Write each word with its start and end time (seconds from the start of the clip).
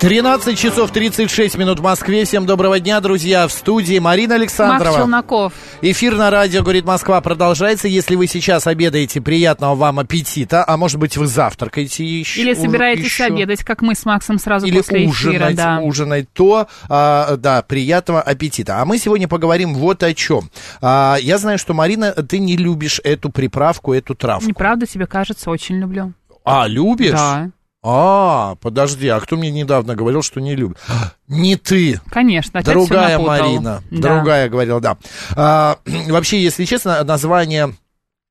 13 0.00 0.58
часов 0.58 0.90
36 0.92 1.58
минут 1.58 1.80
в 1.80 1.82
Москве. 1.82 2.24
Всем 2.24 2.46
доброго 2.46 2.80
дня, 2.80 3.00
друзья. 3.00 3.46
В 3.46 3.52
студии 3.52 3.98
Марина 3.98 4.36
Александрова. 4.36 4.84
Макс 4.92 4.96
Челноков. 4.96 5.52
Эфир 5.82 6.16
на 6.16 6.30
радио 6.30 6.62
«Говорит 6.62 6.86
Москва» 6.86 7.20
продолжается. 7.20 7.86
Если 7.86 8.14
вы 8.16 8.26
сейчас 8.26 8.66
обедаете, 8.66 9.20
приятного 9.20 9.74
вам 9.74 9.98
аппетита. 9.98 10.64
А 10.66 10.78
может 10.78 10.98
быть, 10.98 11.18
вы 11.18 11.26
завтракаете 11.26 12.02
еще. 12.02 12.40
Или 12.40 12.54
собираетесь 12.54 13.04
еще. 13.04 13.24
обедать, 13.24 13.62
как 13.62 13.82
мы 13.82 13.94
с 13.94 14.06
Максом 14.06 14.38
сразу 14.38 14.66
Или 14.66 14.78
после 14.78 15.04
эфира. 15.04 15.10
ужинать, 15.10 15.56
Да. 15.56 15.80
ужинать, 15.80 16.32
то, 16.32 16.66
а, 16.88 17.36
да, 17.36 17.60
приятного 17.60 18.22
аппетита. 18.22 18.80
А 18.80 18.86
мы 18.86 18.96
сегодня 18.96 19.28
поговорим 19.28 19.74
вот 19.74 20.02
о 20.02 20.14
чем. 20.14 20.50
А, 20.80 21.18
я 21.20 21.36
знаю, 21.36 21.58
что, 21.58 21.74
Марина, 21.74 22.12
ты 22.12 22.38
не 22.38 22.56
любишь 22.56 23.02
эту 23.04 23.28
приправку, 23.28 23.92
эту 23.92 24.14
травку. 24.14 24.48
Неправда, 24.48 24.86
тебе 24.86 25.06
кажется, 25.06 25.50
очень 25.50 25.76
люблю. 25.76 26.14
А, 26.42 26.66
любишь? 26.66 27.10
Да, 27.10 27.50
А, 27.82 28.56
подожди, 28.60 29.08
а 29.08 29.20
кто 29.20 29.36
мне 29.36 29.50
недавно 29.50 29.94
говорил, 29.94 30.22
что 30.22 30.40
не 30.40 30.54
любит? 30.54 30.76
Не 31.28 31.56
ты. 31.56 32.00
конечно. 32.10 32.62
Другая. 32.62 33.18
Марина. 33.18 33.82
Да. 33.90 34.16
Другая 34.16 34.48
говорила, 34.48 34.80
да. 34.80 34.98
А, 35.34 35.78
вообще, 36.08 36.42
если 36.42 36.64
честно, 36.66 37.02
название 37.04 37.74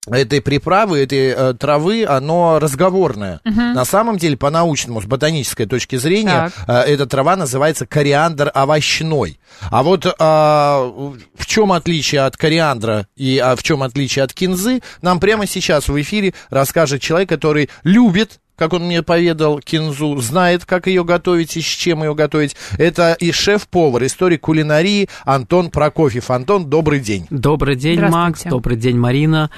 этой 0.08 0.42
приправы, 0.42 1.00
этой 1.00 1.30
э, 1.30 1.54
травы, 1.54 2.06
оно 2.06 2.60
разговорное. 2.60 3.42
На 3.44 3.86
самом 3.86 4.18
деле, 4.18 4.38
по-научному, 4.38 5.02
с 5.02 5.06
ботанической 5.06 5.66
точки 5.66 5.98
зрения, 5.98 6.52
э, 6.68 6.74
эта 6.74 7.06
трава 7.06 7.36
называется 7.36 7.86
кориандр 7.86 8.50
овощной. 8.54 9.40
А 9.70 9.84
вот 9.84 10.06
э, 10.06 10.10
в 10.10 11.46
чем 11.46 11.72
отличие 11.72 12.22
от 12.22 12.38
кориандра 12.38 13.08
и 13.16 13.38
а 13.40 13.56
в 13.56 13.64
чем 13.64 13.84
отличие 13.84 14.24
от 14.24 14.34
кинзы, 14.34 14.82
нам 15.02 15.20
прямо 15.20 15.46
сейчас 15.46 15.90
в 15.90 16.02
эфире 16.02 16.34
расскажет 16.50 17.02
человек, 17.02 17.30
который 17.30 17.70
любит 17.84 18.40
как 18.60 18.74
он 18.74 18.84
мне 18.84 19.02
поведал, 19.02 19.60
кинзу, 19.60 20.20
знает, 20.20 20.66
как 20.66 20.88
ее 20.88 21.06
готовить 21.06 21.56
и 21.56 21.62
с 21.62 21.66
чем 21.66 22.04
ее 22.04 22.14
готовить. 22.14 22.58
Это 22.78 23.14
и 23.14 23.32
шеф-повар, 23.32 24.06
историк 24.06 24.42
кулинарии 24.42 25.08
Антон 25.24 25.72
Прокофьев. 25.72 26.30
Антон, 26.30 26.70
добрый 26.70 27.00
день. 27.00 27.26
Добрый 27.30 27.78
день. 27.78 28.02
Макс. 28.02 28.44
Добрый 28.44 28.76
день, 28.76 28.98
Марина. 28.98 29.50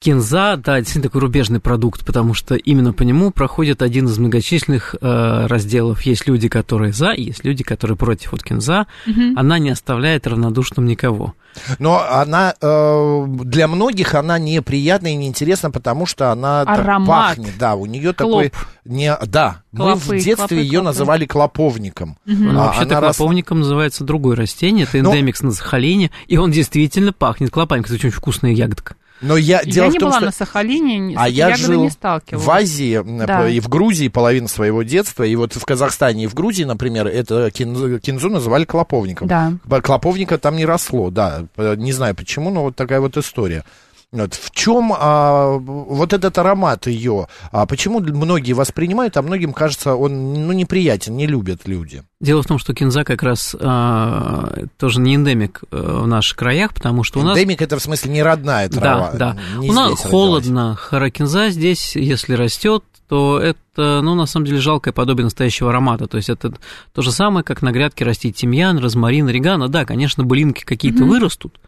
Кинза, 0.00 0.56
да, 0.56 0.76
действительно 0.78 1.02
такой 1.08 1.22
рубежный 1.22 1.58
продукт, 1.58 2.04
потому 2.06 2.32
что 2.32 2.54
именно 2.54 2.92
по 2.92 3.02
нему 3.02 3.32
проходит 3.32 3.82
один 3.82 4.06
из 4.06 4.16
многочисленных 4.16 4.94
э, 5.00 5.46
разделов. 5.48 6.02
Есть 6.02 6.28
люди, 6.28 6.48
которые 6.48 6.92
за, 6.92 7.10
есть 7.10 7.44
люди, 7.44 7.64
которые 7.64 7.96
против. 7.96 8.30
Вот 8.30 8.44
кинза, 8.44 8.86
она 9.34 9.58
не 9.58 9.70
оставляет 9.70 10.28
равнодушным 10.28 10.86
никого. 10.86 11.34
Но 11.80 12.00
она 12.08 12.54
э, 12.60 13.24
для 13.42 13.66
многих 13.66 14.14
она 14.14 14.38
неприятна 14.38 15.08
и 15.08 15.16
неинтересна, 15.16 15.72
потому 15.72 16.06
что 16.06 16.30
она 16.30 16.60
Аромат. 16.60 17.36
пахнет. 17.36 17.54
Да, 17.58 17.74
у 17.74 17.86
нее 17.86 18.12
такой 18.12 18.52
не, 18.84 19.12
да. 19.26 19.62
мы 19.72 19.96
в 19.96 20.04
Клопы, 20.04 20.20
детстве 20.20 20.36
клопы, 20.36 20.54
ее 20.54 20.70
клопы. 20.78 20.84
называли 20.84 21.26
клоповником. 21.26 22.18
Но 22.24 22.50
А, 22.62 22.66
вообще-то 22.66 23.00
клоповником 23.00 23.60
называется 23.60 24.04
другое 24.04 24.36
растение, 24.36 24.84
это 24.84 24.98
Ну- 25.02 25.10
эндемикс 25.10 25.42
на 25.42 25.50
Сахалине, 25.50 26.12
и 26.28 26.36
он 26.36 26.52
действительно 26.52 27.12
пахнет 27.12 27.50
клопами. 27.50 27.82
Кстати, 27.82 27.98
очень 28.06 28.10
вкусная 28.10 28.52
ягодка. 28.52 28.94
Но 29.20 29.36
я, 29.36 29.62
дело 29.64 29.84
Я 29.86 29.90
в 29.90 29.92
не 29.94 29.98
том, 29.98 30.08
была 30.10 30.18
что... 30.18 30.26
на 30.26 30.32
Сахалине, 30.32 31.14
А 31.16 31.28
я 31.28 31.48
ягодой 31.48 31.66
жил 31.66 31.82
не 31.82 31.90
в 32.38 32.50
Азии 32.50 32.94
м, 32.96 33.26
Да. 33.26 33.48
и 33.48 33.60
в 33.60 33.68
Грузии 33.68 34.08
половину 34.08 34.48
своего 34.48 34.82
детства, 34.82 35.24
и 35.24 35.34
вот 35.36 35.54
в 35.54 35.64
Казахстане 35.64 36.24
и 36.24 36.26
в 36.26 36.34
Грузии, 36.34 36.64
например, 36.64 37.06
это 37.06 37.50
кинзу, 37.50 37.98
кинзу 37.98 38.30
называли 38.30 38.64
клоповником. 38.64 39.28
Да. 39.28 39.52
Клоповника 39.82 40.38
там 40.38 40.56
не 40.56 40.66
росло, 40.66 41.10
да, 41.10 41.44
не 41.56 41.92
знаю 41.92 42.14
почему, 42.14 42.50
но 42.50 42.62
вот 42.62 42.76
такая 42.76 43.00
вот 43.00 43.16
история. 43.16 43.64
Вот. 44.10 44.34
В 44.34 44.50
чем 44.52 44.92
а, 44.96 45.58
вот 45.58 46.14
этот 46.14 46.38
аромат 46.38 46.86
ее? 46.86 47.28
А 47.52 47.66
почему 47.66 48.00
многие 48.00 48.54
воспринимают, 48.54 49.16
а 49.18 49.22
многим 49.22 49.52
кажется, 49.52 49.94
он 49.94 50.46
ну, 50.46 50.52
неприятен, 50.52 51.14
не 51.16 51.26
любят 51.26 51.68
люди? 51.68 52.02
Дело 52.20 52.42
в 52.42 52.46
том, 52.46 52.58
что 52.58 52.72
кинза 52.72 53.04
как 53.04 53.22
раз 53.22 53.54
а, 53.60 54.64
тоже 54.78 55.00
не 55.00 55.14
эндемик 55.14 55.62
э, 55.70 56.00
в 56.02 56.06
наших 56.06 56.38
краях, 56.38 56.72
потому 56.72 57.04
что 57.04 57.20
у 57.20 57.22
нас... 57.22 57.36
Эндемик 57.36 57.60
это 57.60 57.78
в 57.78 57.82
смысле 57.82 58.12
не 58.12 58.22
родная 58.22 58.68
трава. 58.70 59.10
Да, 59.12 59.34
да. 59.34 59.60
не 59.60 59.70
У 59.70 59.72
нас 59.74 60.00
холодно, 60.00 60.74
харакинза 60.74 61.50
здесь, 61.50 61.94
если 61.94 62.32
растет, 62.32 62.84
то 63.08 63.38
это, 63.38 64.00
ну, 64.02 64.14
на 64.14 64.26
самом 64.26 64.46
деле, 64.46 64.58
жалкое 64.58 64.92
подобие 64.92 65.24
настоящего 65.24 65.70
аромата. 65.70 66.06
То 66.06 66.18
есть 66.18 66.28
это 66.28 66.52
то 66.92 67.02
же 67.02 67.10
самое, 67.10 67.42
как 67.42 67.62
на 67.62 67.72
грядке 67.72 68.04
растить 68.04 68.36
тимьян, 68.36 68.78
розмарин, 68.78 69.28
орегано. 69.28 69.68
Да, 69.68 69.84
конечно, 69.84 70.24
былинки 70.24 70.64
какие-то 70.64 71.04
вырастут, 71.04 71.58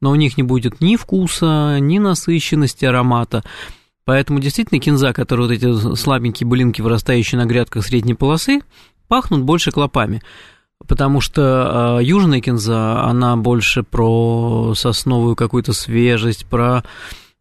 но 0.00 0.10
у 0.10 0.14
них 0.14 0.36
не 0.36 0.42
будет 0.42 0.80
ни 0.80 0.96
вкуса, 0.96 1.78
ни 1.80 1.98
насыщенности 1.98 2.84
аромата. 2.84 3.42
Поэтому 4.06 4.38
действительно 4.38 4.80
кинза, 4.80 5.12
которые 5.12 5.48
вот 5.48 5.52
эти 5.52 5.96
слабенькие 5.96 6.46
былинки, 6.46 6.80
вырастающие 6.80 7.40
на 7.40 7.46
грядках 7.46 7.84
средней 7.84 8.14
полосы, 8.14 8.60
пахнут 9.08 9.42
больше 9.42 9.72
клопами. 9.72 10.22
Потому 10.86 11.20
что 11.20 11.98
э, 12.00 12.04
южная 12.04 12.40
кинза, 12.40 13.02
она 13.02 13.36
больше 13.36 13.82
про 13.82 14.74
сосновую 14.76 15.34
какую-то 15.34 15.72
свежесть, 15.72 16.46
про 16.46 16.84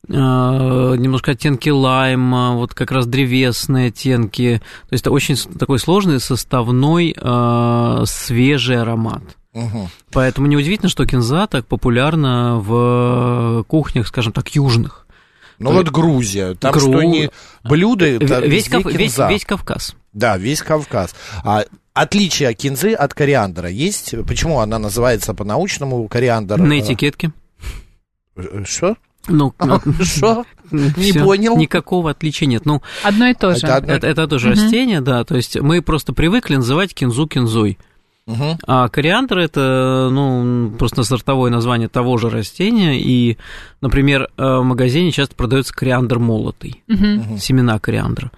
э, 0.07 0.13
немножко 0.13 1.31
оттенки 1.31 1.69
лайма, 1.69 2.55
вот 2.55 2.73
как 2.73 2.91
раз 2.91 3.05
древесные 3.05 3.89
оттенки. 3.89 4.61
То 4.89 4.93
есть 4.93 5.03
это 5.03 5.11
очень 5.11 5.35
такой 5.35 5.77
сложный, 5.77 6.19
составной, 6.19 7.15
э, 7.15 8.03
свежий 8.05 8.81
аромат. 8.81 9.21
Мгм. 9.55 9.89
Поэтому 10.11 10.45
неудивительно, 10.47 10.89
что 10.89 11.05
кинза 11.07 11.47
так 11.47 11.65
популярна 11.65 12.57
в 12.59 13.63
кухнях, 13.67 14.07
скажем 14.07 14.33
так, 14.33 14.49
южных. 14.53 15.07
Ну 15.57 15.69
То 15.71 15.77
вот 15.77 15.89
Грузия, 15.89 16.53
там 16.55 16.73
Гру- 16.73 16.81
что 16.81 17.01
ни 17.03 17.29
блюда, 17.63 18.19
там 18.19 18.43
Весь, 18.43 18.65
везде 18.67 18.69
Кав- 18.83 18.85
весь, 18.93 18.97
кинза. 19.13 19.29
весь 19.29 19.45
Кавказ. 19.45 19.95
Да, 20.11 20.37
весь 20.37 20.61
Кавказ. 20.61 21.15
А 21.45 21.63
отличие 21.93 22.53
кинзы 22.53 22.93
от 22.93 23.13
кориандра 23.13 23.69
есть? 23.69 24.13
Почему 24.27 24.59
она 24.59 24.77
называется 24.77 25.33
по-научному 25.33 26.05
кориандр? 26.09 26.57
На 26.57 26.77
этикетке. 26.79 27.31
Э, 28.35 28.63
Что? 28.67 28.97
Ну, 29.29 29.53
Что? 30.01 30.43
Не 30.71 31.11
всё, 31.11 31.23
понял. 31.23 31.55
Никакого 31.57 32.11
отличия 32.11 32.47
нет. 32.47 32.65
Ну, 32.65 32.81
Одно 33.03 33.27
и 33.27 33.33
то 33.33 33.51
же. 33.55 33.65
Это 33.65 33.75
одно- 33.77 33.93
это, 33.93 34.07
это 34.07 34.27
тоже 34.27 34.49
растение, 34.49 34.99
да. 34.99 35.23
То 35.23 35.35
есть 35.37 35.57
мы 35.59 35.81
просто 35.81 36.11
привыкли 36.11 36.57
называть 36.57 36.93
кинзу 36.93 37.27
кинзой. 37.27 37.77
Мгм. 38.27 38.57
А 38.65 38.89
кориандр 38.89 39.37
это, 39.37 40.09
ну, 40.11 40.71
просто 40.79 41.03
сортовое 41.03 41.51
название 41.51 41.89
того 41.89 42.17
же 42.17 42.29
растения. 42.29 42.99
И, 42.99 43.37
например, 43.81 44.29
э, 44.37 44.43
в 44.57 44.63
магазине 44.63 45.11
часто 45.11 45.35
продается 45.35 45.73
кориандр 45.73 46.17
молотый, 46.17 46.81
Мгм. 46.87 47.37
семена 47.37 47.77
кориандра. 47.79 48.31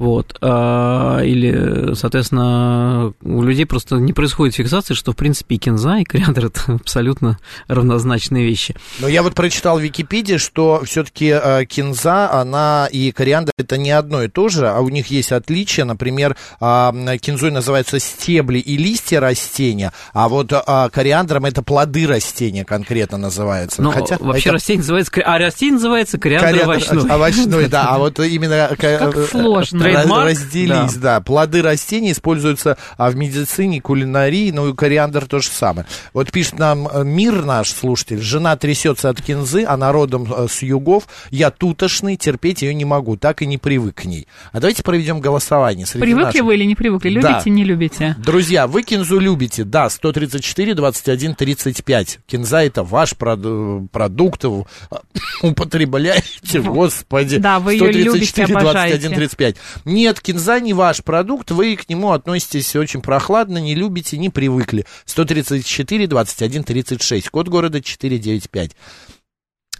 Вот. 0.00 0.36
А, 0.40 1.20
Или, 1.22 1.94
соответственно, 1.94 3.12
у 3.22 3.42
людей 3.42 3.66
просто 3.66 3.96
не 3.96 4.14
происходит 4.14 4.54
фиксации, 4.54 4.94
что, 4.94 5.12
в 5.12 5.16
принципе, 5.16 5.56
и 5.56 5.58
кинза, 5.58 5.98
и 5.98 6.04
кориандр 6.04 6.46
это 6.46 6.60
абсолютно 6.72 7.38
равнозначные 7.68 8.46
вещи. 8.46 8.74
Но 8.98 9.08
я 9.08 9.22
вот 9.22 9.34
прочитал 9.34 9.78
в 9.78 9.82
Википедии, 9.82 10.38
что 10.38 10.82
все-таки 10.86 11.34
кинза, 11.68 12.32
она 12.32 12.88
и 12.90 13.12
кориандр 13.12 13.52
это 13.58 13.76
не 13.76 13.90
одно 13.90 14.22
и 14.22 14.28
то 14.28 14.48
же, 14.48 14.68
а 14.68 14.80
у 14.80 14.88
них 14.88 15.08
есть 15.08 15.32
отличия. 15.32 15.84
Например, 15.84 16.34
а, 16.60 16.94
кинзой 17.18 17.50
называются 17.50 17.98
стебли 17.98 18.58
и 18.58 18.78
листья 18.78 19.20
растения, 19.20 19.92
а 20.14 20.30
вот 20.30 20.50
а, 20.52 20.88
кориандром 20.88 21.44
это 21.44 21.62
плоды 21.62 22.06
растения 22.06 22.64
конкретно 22.64 23.18
называются. 23.18 23.82
Но 23.82 23.90
Хотя 23.90 24.16
вообще 24.18 24.44
это 24.44 24.52
растение 24.52 24.80
называется... 24.80 25.12
А 25.24 25.38
растение 25.38 25.74
называется 25.74 26.18
кориандр, 26.18 26.46
кориандр 26.46 26.70
овощной. 26.72 27.10
овощной, 27.10 27.68
да, 27.68 27.88
а 27.88 27.98
вот 27.98 28.18
именно 28.18 28.68
ка- 28.78 28.98
Как 28.98 29.16
э, 29.16 29.26
сложно. 29.26 29.89
Trademark, 29.94 30.24
разделись, 30.30 30.94
да. 30.94 31.20
Плоды 31.20 31.62
растений 31.62 32.12
используются 32.12 32.76
а, 32.96 33.10
в 33.10 33.16
медицине, 33.16 33.80
кулинарии, 33.80 34.50
ну 34.50 34.68
и 34.70 34.74
кориандр 34.74 35.26
то 35.26 35.40
же 35.40 35.48
самое. 35.48 35.86
Вот 36.12 36.30
пишет 36.30 36.58
нам 36.58 36.88
э, 36.88 37.04
мир 37.04 37.44
наш 37.44 37.70
слушатель, 37.70 38.20
жена 38.20 38.56
трясется 38.56 39.08
от 39.08 39.20
кинзы, 39.22 39.64
она 39.64 39.92
родом 39.92 40.32
э, 40.32 40.46
с 40.48 40.62
югов, 40.62 41.04
я 41.30 41.50
тутошный, 41.50 42.16
терпеть 42.16 42.62
ее 42.62 42.74
не 42.74 42.84
могу, 42.84 43.16
так 43.16 43.42
и 43.42 43.46
не 43.46 43.58
привык 43.58 43.94
к 44.02 44.04
ней. 44.04 44.26
А 44.52 44.60
давайте 44.60 44.82
проведем 44.82 45.20
голосование 45.20 45.86
среди 45.86 46.00
Привыкли 46.02 46.24
наших. 46.24 46.42
вы 46.44 46.54
или 46.54 46.64
не 46.64 46.74
привыкли? 46.74 47.08
Любите, 47.10 47.40
Да. 47.44 47.50
не 47.50 47.64
любите? 47.64 48.16
Друзья, 48.18 48.66
вы 48.66 48.82
кинзу 48.82 49.18
любите? 49.18 49.64
Да, 49.64 49.88
134, 49.90 50.74
21, 50.74 51.34
35. 51.34 52.18
Кинза 52.26 52.62
это 52.62 52.82
ваш 52.82 53.14
проду- 53.16 53.88
продукт, 53.92 54.44
вы 54.44 54.64
употребляете, 55.42 56.60
господи. 56.60 57.38
Да, 57.38 57.58
вы 57.58 57.74
её 57.74 57.86
любите, 57.90 58.44
21, 58.46 58.56
обожаете. 58.56 59.08
35. 59.08 59.56
Нет, 59.84 60.20
кинза 60.20 60.60
не 60.60 60.72
ваш 60.74 61.02
продукт, 61.02 61.50
вы 61.50 61.76
к 61.76 61.88
нему 61.88 62.12
относитесь 62.12 62.74
очень 62.76 63.00
прохладно, 63.02 63.58
не 63.58 63.74
любите, 63.74 64.18
не 64.18 64.28
привыкли. 64.30 64.84
134, 65.04 66.06
21, 66.06 66.64
36. 66.64 67.28
Код 67.30 67.48
города 67.48 67.80
495. 67.80 68.76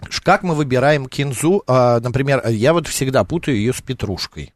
Ш- 0.09 0.23
Как 0.23 0.43
мы 0.43 0.55
выбираем 0.55 1.07
кинзу? 1.07 1.63
А, 1.67 2.01
Например, 2.01 2.47
я 2.49 2.73
вот 2.73 2.87
всегда 2.89 3.25
путаю 3.25 3.57
ее 3.59 3.73
с 3.73 3.81
петрушкой. 3.83 4.55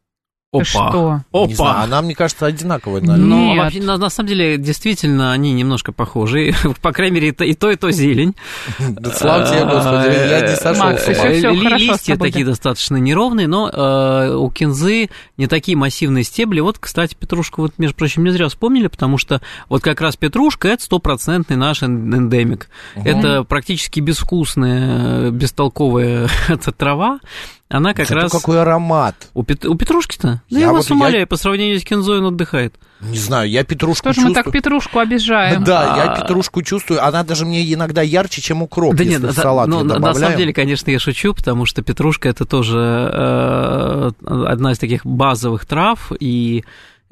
Опа. 0.57 0.65
что? 0.65 1.21
Опа. 1.31 1.47
Не 1.47 1.53
знаю, 1.55 1.79
она, 1.83 2.01
мне 2.01 2.15
кажется, 2.15 2.45
одинаковая. 2.45 3.01
наверное. 3.01 3.25
Ну, 3.27 3.53
Нет. 3.53 3.57
вообще, 3.63 3.81
на, 3.81 3.97
на 3.97 4.09
самом 4.09 4.29
деле, 4.29 4.57
действительно, 4.57 5.31
они 5.33 5.53
немножко 5.53 5.91
похожи. 5.91 6.53
По 6.81 6.91
крайней 6.91 7.15
мере, 7.15 7.27
и 7.29 7.31
то, 7.31 7.43
и 7.43 7.53
то, 7.53 7.71
и 7.71 7.75
то 7.75 7.91
зелень. 7.91 8.35
Да 8.79 9.11
слава 9.11 9.45
тебе, 9.47 9.63
Господи, 9.65 10.29
я 10.29 10.41
не 10.41 10.55
сошел 10.55 10.83
Макс, 10.85 11.03
с 11.03 11.07
ума. 11.07 11.17
еще 11.27 11.37
всё 11.39 11.51
Ли- 11.51 11.59
хорошо 11.63 11.85
с 11.85 11.89
Листья 11.89 12.17
такие 12.17 12.45
достаточно 12.45 12.95
неровные, 12.97 13.47
но 13.47 13.69
э, 13.69 14.33
у 14.35 14.49
кинзы 14.49 15.09
не 15.37 15.47
такие 15.47 15.77
массивные 15.77 16.23
стебли. 16.23 16.59
Вот, 16.59 16.77
кстати, 16.79 17.15
петрушку, 17.15 17.61
вот, 17.63 17.73
между 17.77 17.95
прочим, 17.95 18.23
не 18.23 18.31
зря 18.31 18.47
вспомнили, 18.49 18.87
потому 18.87 19.17
что 19.17 19.41
вот 19.69 19.81
как 19.81 20.01
раз 20.01 20.15
петрушка– 20.17 20.67
это 20.69 20.83
стопроцентный 20.83 21.55
наш 21.57 21.83
эн- 21.83 22.13
эндемик. 22.15 22.69
Это 22.95 23.43
практически 23.43 23.99
безвкусная, 23.99 25.31
бестолковая 25.31 26.27
эта 26.47 26.71
трава. 26.71 27.19
Она 27.67 27.95
как 27.95 28.07
Зато 28.07 28.21
раз... 28.21 28.31
какой 28.31 28.61
аромат. 28.61 29.15
У, 29.33 29.41
пет- 29.41 29.65
у 29.65 29.73
петрушки-то? 29.75 30.41
Да 30.51 30.59
Я 30.59 30.59
я, 30.59 30.67
вот- 30.69 30.77
вас 30.77 30.89
я- 30.89 30.95
умоляю, 30.95 31.25
по 31.27 31.35
сравнению 31.35 31.79
с 31.79 31.83
кинзой 31.83 32.19
он 32.19 32.27
отдыхает. 32.27 32.75
Не 33.01 33.17
знаю, 33.17 33.49
я 33.49 33.63
петрушку 33.63 34.03
Тоже 34.03 34.21
мы 34.21 34.27
так 34.33 34.45
чувствую. 34.45 34.53
петрушку 34.53 34.99
обижаем. 34.99 35.63
Да, 35.63 35.95
я 35.97 36.11
А. 36.13 36.21
петрушку 36.21 36.61
чувствую. 36.61 37.03
Она 37.03 37.23
даже 37.23 37.45
мне 37.45 37.73
иногда 37.73 38.03
ярче, 38.03 38.41
чем 38.41 38.61
укроп, 38.61 38.93
Да 38.95 39.03
если 39.03 39.21
нет, 39.21 39.31
в 39.31 39.35
салат 39.35 39.67
ну, 39.67 39.79
я 39.79 39.99
на- 39.99 40.13
самом 40.13 40.37
деле, 40.37 40.53
конечно, 40.53 40.91
я 40.91 40.99
шучу, 40.99 41.33
потому 41.33 41.65
что 41.65 41.81
петрушка 41.81 42.29
это 42.29 42.45
тоже 42.45 42.77
э, 43.11 44.11
одна 44.25 44.71
из 44.71 44.77
таких 44.79 45.05
базовых 45.05 45.65
трав, 45.65 46.11
и 46.19 46.63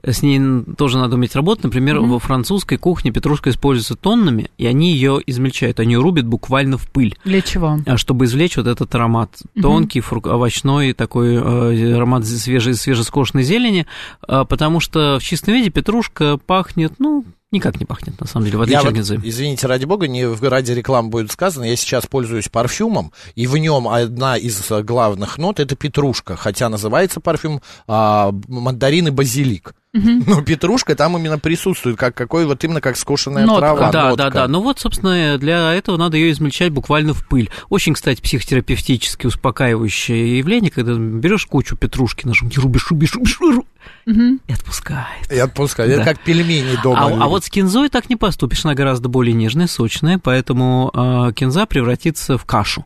с 0.05 0.21
ней 0.21 0.39
тоже 0.77 0.97
надо 0.97 1.15
уметь 1.15 1.35
работать. 1.35 1.63
Например, 1.63 1.99
во 1.99 2.19
французской 2.19 2.77
кухне 2.77 3.11
петрушка 3.11 3.49
используется 3.49 3.95
тоннами, 3.95 4.51
и 4.57 4.65
они 4.65 4.91
ее 4.91 5.21
измельчают, 5.25 5.79
они 5.79 5.93
ее 5.93 6.01
рубят 6.01 6.25
буквально 6.25 6.77
в 6.77 6.89
пыль. 6.89 7.17
Для 7.23 7.41
чего? 7.41 7.79
а, 7.85 7.97
Чтобы 7.97 8.25
извлечь 8.25 8.57
вот 8.57 8.67
этот 8.67 8.93
аромат 8.95 9.31
тонкий, 9.61 10.01
фрук- 10.01 10.29
овощной, 10.29 10.93
такой 10.93 11.35
э, 11.35 11.95
аромат 11.95 12.25
свежей, 12.25 12.73
свежескошенной 12.73 13.43
зелени, 13.43 13.85
а, 14.27 14.43
потому 14.45 14.79
что 14.79 15.17
в 15.19 15.23
чистом 15.23 15.53
виде 15.53 15.69
петрушка 15.69 16.37
пахнет, 16.37 16.93
ну, 16.99 17.23
никак 17.51 17.79
не 17.79 17.85
пахнет, 17.85 18.19
на 18.19 18.25
самом 18.27 18.45
деле, 18.47 18.57
в 18.57 18.61
Я 18.61 18.79
отличие 18.79 18.79
от 18.79 18.85
вот, 18.85 18.93
кинзы. 18.95 19.19
извините, 19.23 19.67
ради 19.67 19.85
бога, 19.85 20.07
не 20.07 20.27
в- 20.27 20.41
ради 20.49 20.71
рекламы 20.71 21.09
будет 21.09 21.31
сказано, 21.31 21.63
я 21.65 21.75
сейчас 21.75 22.07
пользуюсь 22.07 22.49
парфюмом, 22.49 23.11
и 23.35 23.45
в 23.47 23.55
нем 23.57 23.87
одна 23.87 24.37
из 24.37 24.69
э, 24.71 24.81
главных 24.81 25.37
нот 25.37 25.59
это 25.59 25.75
петрушка, 25.75 26.35
хотя 26.35 26.67
называется 26.67 27.19
парфюм 27.21 27.61
а, 27.87 28.33
мандарин 28.47 29.07
и 29.07 29.11
базилик. 29.11 29.75
Но 29.93 30.41
петрушка 30.41 30.95
там 30.95 31.15
именно 31.17 31.37
присутствует, 31.37 31.97
как 31.97 32.15
какой 32.15 32.45
вот 32.45 32.63
именно 32.63 32.81
как 32.81 32.97
скошенная 32.97 33.45
Нотка. 33.45 33.59
трава. 33.59 33.91
Да, 33.91 34.09
нотка. 34.09 34.23
да, 34.23 34.29
да. 34.31 34.47
Ну 34.47 34.61
вот, 34.61 34.79
собственно, 34.79 35.37
для 35.37 35.71
этого 35.73 35.97
надо 35.97 36.17
ее 36.17 36.31
измельчать 36.31 36.71
буквально 36.71 37.13
в 37.13 37.27
пыль. 37.27 37.51
Очень, 37.69 37.93
кстати, 37.93 38.19
психотерапевтически 38.19 39.27
успокаивающее 39.27 40.39
явление, 40.39 40.71
когда 40.71 40.95
берешь 40.95 41.45
кучу 41.45 41.75
петрушки 41.75 42.25
ножом, 42.25 42.49
и 42.49 42.59
рубишь, 42.59 42.89
рубишь, 42.89 43.13
рубишь, 43.13 43.39
рубишь, 43.39 43.63
и 44.05 44.53
отпускает. 44.53 45.31
И 45.31 45.37
отпускаю. 45.37 45.89
Да. 45.89 45.95
Это 45.95 46.05
как 46.05 46.19
пельмени 46.21 46.81
дома. 46.81 47.05
А, 47.05 47.25
а 47.25 47.27
вот 47.27 47.45
с 47.45 47.49
кинзой 47.49 47.89
так 47.89 48.09
не 48.09 48.15
поступишь, 48.15 48.65
она 48.65 48.73
гораздо 48.73 49.09
более 49.09 49.33
нежная, 49.33 49.67
сочная, 49.67 50.17
поэтому 50.17 50.89
э, 50.93 51.33
кинза 51.33 51.67
превратится 51.67 52.39
в 52.39 52.45
кашу. 52.45 52.85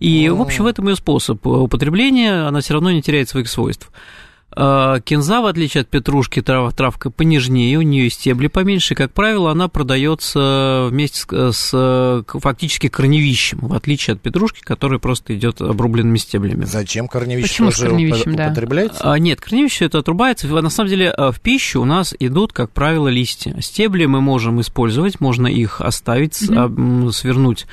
И, 0.00 0.28
в 0.30 0.40
общем, 0.40 0.64
в 0.64 0.66
этом 0.66 0.88
ее 0.88 0.96
способ 0.96 1.46
употребления, 1.46 2.48
она 2.48 2.60
все 2.60 2.72
равно 2.74 2.90
не 2.90 3.02
теряет 3.02 3.28
своих 3.28 3.48
свойств. 3.48 3.90
Э, 4.54 5.00
Кинза, 5.04 5.40
в 5.40 5.46
отличие 5.46 5.82
от 5.82 5.88
петрушки, 5.88 6.40
трав, 6.40 6.72
травка 6.74 7.10
понежнее, 7.10 7.76
у 7.78 7.82
нее 7.82 8.08
стебли 8.10 8.46
поменьше, 8.46 8.94
как 8.94 9.12
правило, 9.12 9.50
она 9.50 9.68
продается 9.68 10.86
вместе 10.90 11.18
с, 11.26 11.52
с 11.52 12.24
фактически 12.28 12.88
корневищем, 12.88 13.58
в 13.60 13.74
отличие 13.74 14.14
от 14.14 14.20
петрушки, 14.22 14.60
которая 14.60 14.98
просто 14.98 15.36
идет 15.36 15.60
обрубленными 15.60 16.16
стеблями. 16.16 16.64
Зачем 16.64 17.08
корневище 17.08 17.48
Почему 17.48 17.70
с 17.70 17.76
тоже 17.76 17.88
корневищем, 17.90 18.32
упо- 18.32 18.36
да? 18.36 18.46
употребляется? 18.46 19.12
А, 19.12 19.18
Нет, 19.18 19.40
корневище 19.40 19.84
это 19.86 19.98
отрубается. 19.98 20.46
На 20.46 20.70
самом 20.70 20.90
деле 20.90 21.12
в 21.16 21.40
пищу 21.40 21.82
у 21.82 21.84
нас 21.84 22.14
идут, 22.18 22.52
как 22.52 22.70
правило, 22.70 23.08
листья. 23.08 23.56
Стебли 23.60 24.06
мы 24.06 24.20
можем 24.20 24.60
использовать, 24.60 25.20
можно 25.20 25.48
их 25.48 25.80
оставить, 25.80 26.48
м, 26.48 27.10
свернуть 27.12 27.66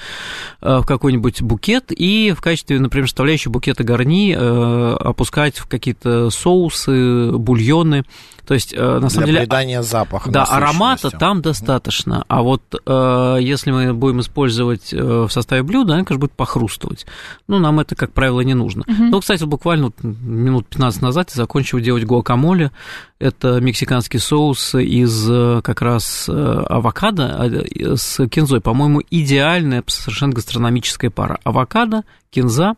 в 0.59 0.83
какой-нибудь 0.85 1.41
букет 1.43 1.91
и 1.91 2.33
в 2.35 2.41
качестве, 2.41 2.79
например, 2.79 3.07
составляющей 3.07 3.49
букета 3.49 3.83
гарни 3.83 4.35
э, 4.35 4.95
опускать 4.95 5.57
в 5.59 5.67
какие-то 5.67 6.29
соусы, 6.29 6.62
бульоны. 6.87 8.03
То 8.45 8.55
есть, 8.55 8.73
э, 8.73 8.99
на 8.99 9.09
самом 9.09 9.25
Для 9.25 9.33
деле, 9.33 9.39
придания 9.45 9.81
запаха. 9.83 10.29
да, 10.29 10.43
аромата 10.43 11.09
там 11.11 11.41
достаточно. 11.41 12.25
А 12.27 12.41
вот 12.41 12.61
э, 12.85 13.37
если 13.39 13.71
мы 13.71 13.93
будем 13.93 14.19
использовать 14.19 14.93
э, 14.93 14.97
в 15.01 15.29
составе 15.29 15.63
блюда, 15.63 15.93
она, 15.93 16.03
конечно, 16.03 16.19
будет 16.19 16.33
похрустывать. 16.33 17.05
Ну, 17.47 17.59
нам 17.59 17.79
это, 17.79 17.95
как 17.95 18.11
правило, 18.11 18.41
не 18.41 18.53
нужно. 18.53 18.83
Ну, 18.87 19.19
кстати, 19.21 19.45
буквально 19.45 19.91
минут 20.01 20.67
15 20.67 21.01
назад 21.01 21.31
я 21.33 21.37
закончил 21.37 21.79
делать 21.79 22.03
гуакамоле. 22.03 22.71
Это 23.17 23.61
мексиканский 23.61 24.19
соус 24.19 24.75
из 24.75 25.29
э, 25.29 25.61
как 25.63 25.81
раз 25.81 26.27
авокадо 26.27 27.49
э, 27.49 27.95
с 27.95 28.27
кинзой. 28.27 28.59
По-моему, 28.59 29.01
идеальная 29.09 29.83
совершенно 29.87 30.33
гастрономическая 30.33 31.09
пара. 31.09 31.39
Авокадо, 31.45 32.03
кинза, 32.29 32.75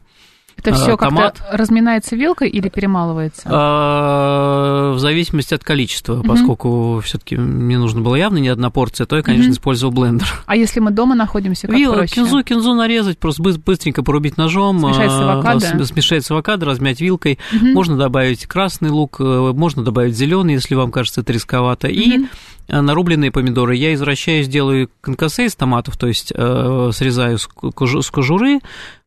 Это 0.57 0.71
А, 0.71 0.73
все 0.73 0.97
как-то 0.97 1.33
разминается 1.51 2.15
вилкой 2.15 2.49
или 2.49 2.69
перемалывается? 2.69 3.43
А, 3.51 4.93
В 4.93 4.99
зависимости 4.99 5.53
от 5.53 5.63
количества, 5.63 6.21
поскольку 6.23 7.01
все-таки 7.03 7.35
мне 7.37 7.77
нужно 7.77 8.01
было 8.01 8.15
явно 8.15 8.37
не 8.37 8.47
одна 8.49 8.69
порция, 8.69 9.05
то 9.05 9.15
я, 9.17 9.21
конечно, 9.21 9.51
использовал 9.51 9.93
блендер. 9.93 10.27
А 10.45 10.55
если 10.55 10.79
мы 10.79 10.91
дома 10.91 11.13
находимся, 11.15 11.67
как 11.67 11.75
Вилла, 11.75 11.95
проще? 11.97 12.15
кинзу, 12.15 12.43
кинзу 12.43 12.73
нарезать, 12.73 13.17
просто 13.19 13.43
быс- 13.43 13.61
быстренько 13.63 14.01
порубить 14.03 14.37
ножом, 14.37 14.79
Смешать 14.79 15.11
с 15.11 15.13
а, 15.13 15.33
авокадо. 15.33 15.59
см- 15.59 15.85
смешать 15.85 16.25
с 16.25 16.31
авокадо, 16.31 16.65
размять 16.65 17.01
вилкой. 17.01 17.37
Можно 17.51 17.97
добавить 17.97 18.45
красный 18.47 18.89
лук, 18.89 19.17
э, 19.19 19.23
можно 19.53 19.83
добавить 19.83 20.15
зеленый, 20.15 20.53
если 20.55 20.75
вам 20.75 20.91
кажется 20.91 21.21
это 21.21 21.31
рисковато. 21.33 21.87
И 21.87 22.25
э, 22.67 22.81
нарубленные 22.81 23.31
помидоры. 23.31 23.75
Я 23.75 23.93
извращаюсь, 23.93 24.47
делаю 24.47 24.89
конкассе 25.01 25.45
из 25.45 25.55
томатов, 25.55 25.97
то 25.97 26.07
есть 26.07 26.31
э, 26.35 26.89
срезаю 26.93 27.37
с 27.37 27.47
кожуры, 27.47 28.59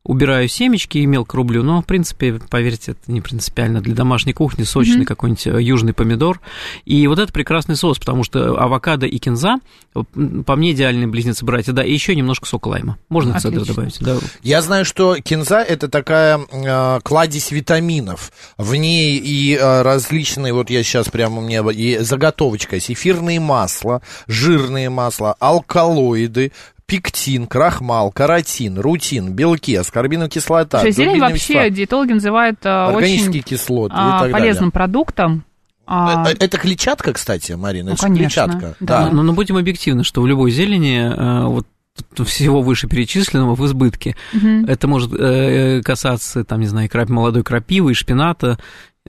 убираю 0.09 0.47
семечки 0.47 0.97
и 0.97 1.05
мелко 1.05 1.37
рублю. 1.37 1.61
Но, 1.61 1.83
в 1.83 1.85
принципе, 1.85 2.39
поверьте, 2.49 2.93
это 2.93 3.11
не 3.11 3.21
принципиально. 3.21 3.79
Для 3.79 3.93
домашней 3.93 4.33
кухни 4.33 4.63
сочный 4.63 4.97
Мгм. 4.97 5.05
какой-нибудь 5.05 5.45
э, 5.45 5.61
южный 5.61 5.93
помидор. 5.93 6.41
И 6.85 7.05
вот 7.05 7.19
это 7.19 7.31
прекрасный 7.31 7.75
соус, 7.75 7.99
потому 7.99 8.23
что 8.23 8.59
авокадо 8.59 9.05
и 9.05 9.19
кинза, 9.19 9.57
э, 9.95 10.01
по 10.45 10.55
мне, 10.55 10.71
идеальные 10.71 11.05
близнецы-братья. 11.05 11.73
Да, 11.73 11.83
и 11.83 11.93
еще 11.93 12.15
немножко 12.15 12.47
сока 12.47 12.69
лайма. 12.69 12.97
Можно 13.09 13.39
цедр 13.39 13.63
добавить. 13.63 13.97
Да. 13.99 14.17
Я 14.41 14.63
знаю, 14.63 14.83
что 14.83 15.15
кинза 15.17 15.61
это 15.61 15.87
такая 15.87 16.39
э, 16.51 16.99
кладезь 17.03 17.51
витаминов. 17.51 18.31
В 18.57 18.73
ней 18.73 19.17
и 19.17 19.55
э, 19.55 19.81
различные, 19.83 20.53
вот 20.53 20.71
я 20.71 20.81
сейчас 20.81 21.09
прямо 21.09 21.37
у 21.37 21.41
меня 21.41 21.63
и 21.69 21.99
заготовочка 21.99 22.77
есть, 22.77 22.89
эфирные 22.89 23.39
масла, 23.39 24.01
жирные 24.25 24.89
масла, 24.89 25.35
алкалоиды, 25.39 26.51
пектин, 26.89 27.47
крахмал, 27.47 28.11
каротин, 28.11 28.79
рутин, 28.79 29.33
белки, 29.33 29.75
аскорбиновая 29.75 30.29
кислота, 30.29 30.79
Слушай, 30.79 30.91
зелень 30.93 31.19
вообще 31.19 31.35
вещества, 31.35 31.69
диетологи 31.69 32.13
называют 32.13 32.65
органические 32.65 33.29
очень 33.29 33.41
кислоты 33.43 33.95
а, 33.97 34.07
и 34.07 34.23
так 34.23 34.31
полезным 34.31 34.71
продуктом. 34.71 35.43
А, 35.85 36.23
далее. 36.23 36.37
Э, 36.39 36.45
Это 36.45 36.57
клетчатка, 36.57 37.13
кстати, 37.13 37.53
Марина, 37.53 37.89
Ну, 37.89 37.93
это 37.93 38.03
конечно, 38.03 38.45
клетчатка. 38.45 38.75
да. 38.79 39.09
Но, 39.09 39.23
но 39.23 39.33
будем 39.33 39.57
объективны, 39.57 40.03
что 40.03 40.21
в 40.21 40.27
любой 40.27 40.51
зелени 40.51 40.99
э, 40.99 41.45
вот 41.45 41.65
всего 42.25 42.61
вышеперечисленного 42.61 43.55
в 43.55 43.65
избытке. 43.65 44.15
мгм. 44.33 44.65
Это 44.65 44.87
может 44.87 45.11
э, 45.13 45.81
касаться, 45.83 46.43
там, 46.43 46.59
не 46.59 46.67
знаю, 46.67 46.89
крап, 46.89 47.09
молодой 47.09 47.43
крапивы 47.43 47.91
и 47.91 47.95
шпината, 47.95 48.57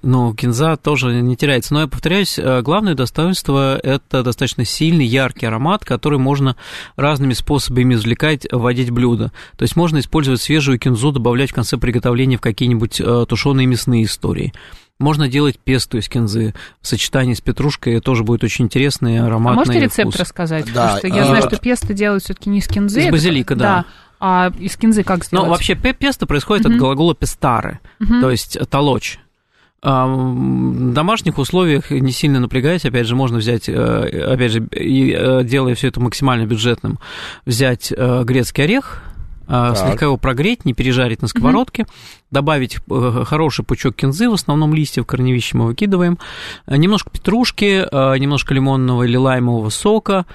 но 0.03 0.35
кинза 0.35 0.77
тоже 0.77 1.21
не 1.23 1.37
теряется. 1.37 1.75
Но 1.75 1.83
я 1.83 1.87
повторяюсь, 1.87 2.39
э, 2.39 2.63
главное 2.63 2.95
достоинство– 2.95 3.77
это 3.83 4.23
достаточно 4.23 4.65
сильный, 4.65 5.05
яркий 5.07 5.47
аромат, 5.47 5.85
который 5.85 6.19
можно 6.19 6.57
разными 6.97 7.33
способами 7.33 7.95
извлекать, 7.95 8.47
вводить 8.51 8.91
в 8.91 8.93
блюдо. 8.95 9.33
То 9.57 9.63
есть 9.63 9.77
можно 9.77 9.99
использовать 9.99 10.41
свежую 10.41 10.79
кинзу, 10.79 11.13
добавлять 11.13 11.51
в 11.51 11.55
конце 11.55 11.77
приготовления 11.77 12.39
в 12.39 12.41
какие-нибудь 12.41 13.01
э, 13.01 13.27
тушеные 13.29 13.67
мясные 13.67 14.05
истории. 14.05 14.53
Можно 14.99 15.29
делать 15.29 15.59
песто 15.59 15.97
из 15.97 16.09
кинзы 16.11 16.55
в 16.83 16.87
сочетании 16.87 17.33
с 17.35 17.41
петрушкой, 17.41 18.01
тоже 18.01 18.23
будет 18.23 18.45
очень 18.45 18.67
интересный, 18.67 19.19
А 19.19 19.27
ароматный 19.27 19.65
можете 19.65 19.81
рецепт 19.81 20.11
вкус. 20.11 20.21
рассказать? 20.21 20.67
Да, 20.75 20.95
Потому 20.95 20.99
что 20.99 21.07
я 21.09 21.23
а, 21.23 21.27
знаю, 21.27 21.43
что 21.43 21.57
песто 21.57 21.95
делают 21.95 22.23
все-таки 22.23 22.51
не 22.51 22.59
из 22.59 22.69
кинзы. 22.69 23.01
Из 23.01 23.05
это- 23.05 23.13
базилика, 23.13 23.55
да. 23.55 23.85
А 24.23 24.53
из 24.59 24.77
кинзы 24.77 25.03
как 25.03 25.25
сделать? 25.25 25.47
Ну, 25.47 25.51
вообще 25.51 25.75
пе- 25.75 25.95
песто 25.95 26.27
происходит 26.27 26.67
Мгм. 26.67 26.75
от 26.75 26.79
глагола 26.81 27.15
пестары, 27.15 27.81
Мгм. 27.99 28.21
то 28.21 28.31
есть 28.31 28.59
толочь. 28.69 29.19
В 29.83 30.93
домашних 30.93 31.39
условиях, 31.39 31.91
не 31.91 32.13
сильно 32.13 32.39
напрягаясь, 32.39 32.85
опять 32.85 33.07
же, 33.07 33.17
можно 33.17 33.39
взять, 33.39 33.67
э, 33.67 34.25
опять 34.31 34.53
же, 34.53 34.69
и, 34.73 35.17
э, 35.19 35.43
делая 35.43 35.75
все 35.75 35.89
это 35.89 36.01
максимально 36.01 36.45
бюджетным, 36.45 36.99
взять 37.47 37.91
э, 37.97 38.23
грецкий 38.25 38.65
орех, 38.65 39.03
Так. 39.47 39.79
слегка 39.79 40.05
его 40.05 40.19
прогреть, 40.19 40.67
не 40.67 40.75
пережарить 40.75 41.23
на 41.23 41.29
сковородке, 41.29 41.87
добавить 42.31 42.77
э, 42.91 43.25
хороший 43.27 43.65
пучок 43.65 43.97
кинзы, 43.97 44.29
в 44.29 44.35
основном 44.35 44.75
листьев, 44.75 45.07
корневища 45.07 45.57
мы 45.57 45.65
выкидываем, 45.69 46.19
немножко 46.67 47.09
петрушки, 47.09 47.87
немножко 48.19 48.53
лимонного 48.53 49.05
или 49.05 49.17
лаймового 49.17 49.71
сока, 49.71 50.27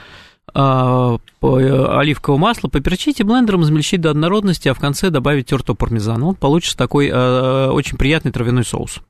оливкового 0.53 2.39
масла, 2.39 2.67
поперчите 2.69 3.23
блендером, 3.23 3.61
измельчить 3.61 4.01
до 4.01 4.09
однородности, 4.09 4.69
а 4.69 4.73
в 4.73 4.79
конце 4.79 5.11
добавить 5.11 5.45
тертого 5.45 5.75
пармезана. 5.75 6.25
Вот 6.25 6.39
получится 6.39 6.75
такой 6.75 7.11
очень 7.11 7.97
приятный 7.97 8.31
травяной 8.31 8.63
соус. 8.65 9.01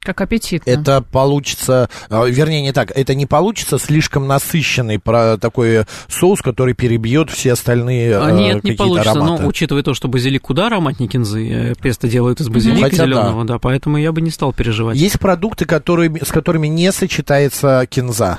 Как 0.00 0.20
аппетитно. 0.20 0.70
Это 0.70 1.02
получится, 1.02 1.90
э, 2.08 2.30
вернее, 2.30 2.62
не 2.62 2.72
так, 2.72 2.90
это 2.94 3.14
не 3.14 3.26
получится 3.26 3.78
слишком 3.78 4.26
насыщенный 4.26 4.98
про 4.98 5.36
такой 5.38 5.84
соус, 6.08 6.40
который 6.40 6.74
перебьет 6.74 7.30
все 7.30 7.52
остальные 7.52 8.16
А, 8.16 8.30
э, 8.30 8.34
Нет, 8.34 8.64
не 8.64 8.72
получится. 8.72 9.10
ароматы. 9.12 9.42
Но 9.42 9.48
учитывая 9.48 9.82
то, 9.82 9.94
что 9.94 10.08
базилик 10.08 10.42
куда 10.42 10.66
ароматнее 10.66 11.08
кинзы, 11.08 11.48
э, 11.48 11.74
песто 11.80 12.08
делают 12.08 12.40
из 12.40 12.48
базилика 12.48 12.84
Хотя 12.84 12.96
да. 12.98 13.04
зеленого, 13.04 13.44
да. 13.44 13.58
поэтому 13.58 13.98
я 13.98 14.12
бы 14.12 14.20
не 14.20 14.30
стал 14.30 14.52
переживать. 14.52 14.96
Есть 14.96 15.18
продукты, 15.18 15.64
которые, 15.64 16.12
с 16.24 16.30
которыми 16.30 16.68
не 16.68 16.92
сочетается 16.92 17.86
кинза. 17.90 18.38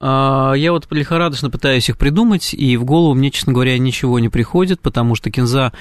А, 0.00 0.52
Я 0.54 0.70
вот 0.72 0.86
лихорадочно 0.90 1.50
пытаюсь 1.50 1.88
их 1.88 1.96
придумать, 1.98 2.54
и 2.54 2.76
в 2.76 2.84
голову 2.84 3.14
мне, 3.14 3.30
честно 3.32 3.52
говоря, 3.52 3.76
ничего 3.78 4.18
не 4.20 4.28
приходит, 4.28 4.80
потому 4.80 5.16
что 5.16 5.30
кинза 5.30 5.72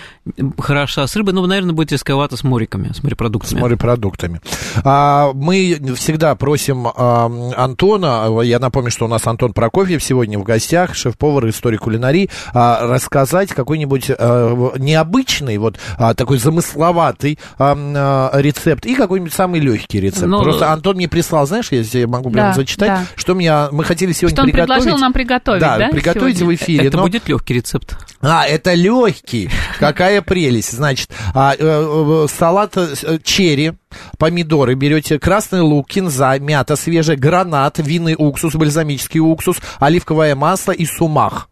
хороша 0.57 1.05
с 1.05 1.15
рыбой, 1.15 1.33
но, 1.33 1.45
наверное, 1.45 1.73
будет 1.73 1.91
рисковато 1.91 2.35
с 2.35 2.43
мориками, 2.43 2.91
с 2.91 2.97
с 2.97 3.03
морепродуктами. 3.03 3.59
морепродуктами. 3.59 4.41
А, 4.83 5.31
мы 5.33 5.79
всегда 5.95 6.33
просим 6.35 6.87
а, 6.87 7.25
Антона, 7.55 8.41
я 8.41 8.57
напомню, 8.59 8.89
что 8.89 9.05
у 9.05 9.07
нас 9.07 9.25
Антон 9.27 9.53
Прокофьев 9.53 10.03
сегодня 10.03 10.39
в 10.39 10.43
гостях, 10.43 10.95
шеф-повар 10.95 11.49
истории 11.49 11.77
кулинарии, 11.77 12.29
рассказать 12.53 13.49
какой-нибудь 13.49 14.09
необычный, 14.09 15.57
вот 15.57 15.77
такой 16.15 16.39
замысловатый 16.39 17.37
рецепт 17.59 18.85
и 18.85 18.95
какой-нибудь 18.95 19.33
самый 19.33 19.59
легкий 19.59 19.99
рецепт. 19.99 20.25
Ну, 20.25 20.41
Просто 20.41 20.71
Антон 20.71 20.95
мне 20.95 21.07
прислал, 21.07 21.45
знаешь, 21.45 21.71
я 21.71 22.07
могу 22.07 22.29
прямо 22.31 22.49
Да, 22.49 22.53
зачитать, 22.55 22.87
да. 22.87 23.05
что 23.15 23.35
мне, 23.35 23.53
мы 23.71 23.83
хотели 23.83 24.06
сегодня 24.13 24.35
Что 24.35 24.41
он 24.43 24.47
приготовить. 24.51 24.81
предложил 24.83 24.97
нам 24.99 25.13
приготовить, 25.13 25.61
да, 25.61 25.89
приготовить 25.91 26.37
сегодня? 26.37 26.57
в 26.57 26.61
эфире. 26.61 26.87
Это 26.87 26.97
но- 26.97 27.03
будет 27.03 27.27
легкий 27.27 27.53
рецепт. 27.53 27.95
а, 28.21 28.45
это 28.45 28.73
легкий. 28.73 29.49
Какая 29.79 30.21
прелесть. 30.21 30.71
Значит, 30.71 31.09
а, 31.33 31.53
э, 31.53 31.57
э, 31.59 32.27
салат 32.29 32.75
э, 32.77 33.19
черри, 33.23 33.73
помидоры, 34.17 34.75
берете 34.75 35.19
красный 35.19 35.61
лук, 35.61 35.87
кинза, 35.89 36.37
мята 36.39 36.75
свежая, 36.75 37.17
гранат, 37.17 37.77
винный 37.79 38.15
уксус, 38.17 38.55
бальзамический 38.55 39.19
уксус, 39.19 39.57
оливковое 39.79 40.35
масло 40.35 40.71
и 40.71 40.85
сумах. 40.85 41.49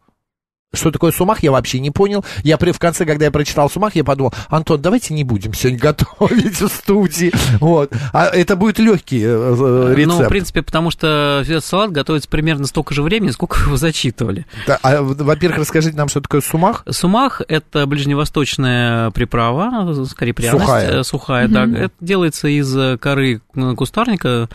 Что 0.75 0.91
такое 0.91 1.11
сумах, 1.11 1.43
я 1.43 1.51
вообще 1.51 1.79
не 1.79 1.91
понял. 1.91 2.23
Я 2.43 2.57
при, 2.57 2.71
в 2.71 2.79
конце, 2.79 3.05
когда 3.05 3.25
я 3.25 3.31
прочитал 3.31 3.69
сумах, 3.69 3.95
я 3.95 4.03
подумал, 4.03 4.33
Антон, 4.49 4.81
давайте 4.81 5.13
не 5.13 5.23
будем 5.23 5.53
сегодня 5.53 5.79
готовить 5.81 6.59
в 6.61 6.67
студии. 6.67 7.31
Вот. 7.59 7.91
А 8.13 8.25
это 8.25 8.55
будет 8.55 8.79
легкий 8.79 9.21
э, 9.23 9.27
э, 9.27 9.93
рецепт. 9.95 10.19
Ну, 10.19 10.25
в 10.25 10.29
принципе, 10.29 10.61
потому 10.61 10.91
что 10.91 11.41
этот 11.43 11.65
салат 11.65 11.91
готовится 11.91 12.29
примерно 12.29 12.67
столько 12.67 12.93
же 12.93 13.01
времени, 13.01 13.31
сколько 13.31 13.57
вы 13.67 13.77
зачитывали. 13.77 14.45
Да, 14.67 14.79
а, 14.81 15.01
во-первых, 15.01 15.59
расскажите 15.59 15.97
нам, 15.97 16.07
что 16.09 16.21
такое 16.21 16.41
сумах. 16.41 16.83
Сумах– 16.89 17.41
это 17.47 17.85
ближневосточная 17.85 19.11
приправа, 19.11 20.05
скорее 20.05 20.33
пряность. 20.33 20.63
Сухая. 20.65 20.99
э, 20.99 21.03
Сухая, 21.03 21.47
да. 21.47 21.65
Это 21.65 21.93
делается 21.99 22.47
из 22.47 22.75
э, 22.75 22.97
коры 22.97 23.41
э, 23.55 23.73
кустарника. 23.75 24.49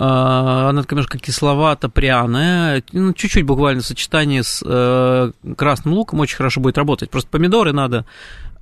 А, 0.00 0.68
Она 0.70 0.82
такая 0.82 0.96
немножко 0.96 1.18
кисловато-пряная, 1.18 2.84
ну, 2.92 3.12
чуть-чуть 3.12 3.44
буквально 3.44 3.82
в 3.82 3.86
сочетании 3.86 4.42
с 4.42 4.62
э, 4.64 5.32
красным 5.56 5.94
луком 5.94 6.20
очень 6.20 6.36
хорошо 6.36 6.60
будет 6.60 6.78
работать. 6.78 7.10
Просто 7.10 7.28
помидоры 7.28 7.72
надо 7.72 8.06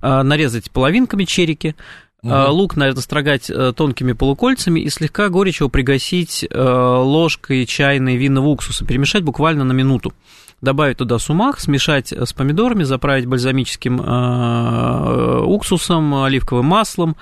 э, 0.00 0.22
нарезать 0.22 0.70
половинками, 0.70 1.24
черики, 1.24 1.76
а, 2.24 2.50
Лук 2.50 2.74
надо 2.74 3.02
строгать 3.02 3.50
э, 3.50 3.74
тонкими 3.76 4.12
полукольцами 4.12 4.80
и 4.80 4.88
слегка 4.88 5.28
горечиво 5.28 5.68
пригасить 5.68 6.46
э, 6.48 6.58
ложкой 6.58 7.66
чайной 7.66 8.16
винного 8.16 8.46
уксуса, 8.46 8.86
перемешать 8.86 9.22
буквально 9.22 9.64
на 9.64 9.72
минуту. 9.72 10.14
Добавить 10.62 10.96
туда 10.96 11.18
сумах, 11.18 11.60
смешать 11.60 12.12
с 12.12 12.32
помидорами, 12.32 12.82
заправить 12.82 13.26
бальзамическим 13.26 14.00
э, 14.00 15.40
уксусом, 15.44 16.14
оливковым 16.24 16.64
маслом 16.64 17.16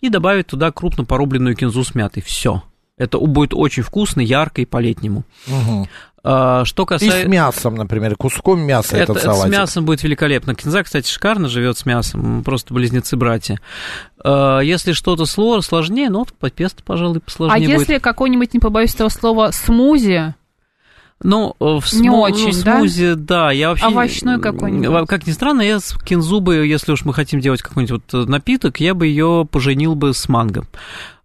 и 0.00 0.08
добавить 0.08 0.46
туда 0.46 0.70
крупно 0.70 1.04
порубленную 1.04 1.56
кинзу 1.56 1.82
с 1.82 1.96
мятой. 1.96 2.22
Все. 2.22 2.62
Это 2.98 3.18
будет 3.18 3.52
очень 3.54 3.82
вкусно, 3.82 4.20
ярко 4.20 4.62
и 4.62 4.64
по-летнему. 4.64 5.24
А, 6.28 6.64
Что 6.64 6.82
И 6.82 6.86
касается... 6.86 7.22
с 7.22 7.26
мясом, 7.26 7.76
например, 7.76 8.16
куском 8.16 8.60
мяса 8.60 8.96
Это, 8.96 9.12
этот 9.12 9.16
это 9.18 9.20
с 9.32 9.34
салатик. 9.36 9.52
мясом 9.52 9.84
будет 9.84 10.02
великолепно. 10.02 10.56
Кинза, 10.56 10.82
кстати, 10.82 11.08
шикарно 11.08 11.48
живет 11.48 11.78
с 11.78 11.86
мясом, 11.86 12.42
просто 12.42 12.74
близнецы-братья. 12.74 13.60
А, 14.24 14.58
Если 14.58 14.90
что-то 14.92 15.22
сло- 15.24 15.60
сложнее, 15.62 16.10
ну, 16.10 16.26
по 16.40 16.50
песто, 16.50 16.82
пожалуй, 16.82 17.18
А 17.18 17.20
посложнее 17.20 17.68
будет. 17.68 17.78
если 17.80 17.98
какой-нибудь, 17.98 18.54
не 18.54 18.58
побоюсь 18.60 18.92
этого 18.94 19.08
слова, 19.08 19.52
смузи, 19.52 20.34
Ну, 21.22 21.54
э, 21.60 21.64
в 21.80 21.92
Не 21.92 22.08
смо- 22.08 22.20
очень, 22.22 22.56
ну, 22.58 22.62
да? 22.64 22.76
смузи, 22.78 23.14
да? 23.14 23.50
я 23.52 23.68
вообще... 23.68 23.86
Овощной 23.86 24.40
какой-нибудь? 24.40 25.02
Э, 25.02 25.06
Как 25.06 25.26
ни 25.28 25.30
странно, 25.32 25.62
я 25.62 25.78
с 25.80 25.96
кинзу 26.02 26.40
бы, 26.40 26.66
если 26.66 26.90
уж 26.92 27.04
мы 27.04 27.14
хотим 27.14 27.38
делать 27.40 27.62
какой-нибудь 27.62 28.02
вот 28.12 28.28
напиток, 28.28 28.80
я 28.80 28.94
бы 28.94 29.06
ее 29.06 29.46
поженил 29.50 29.94
бы 29.94 30.12
с 30.12 30.28
манго. 30.28 30.64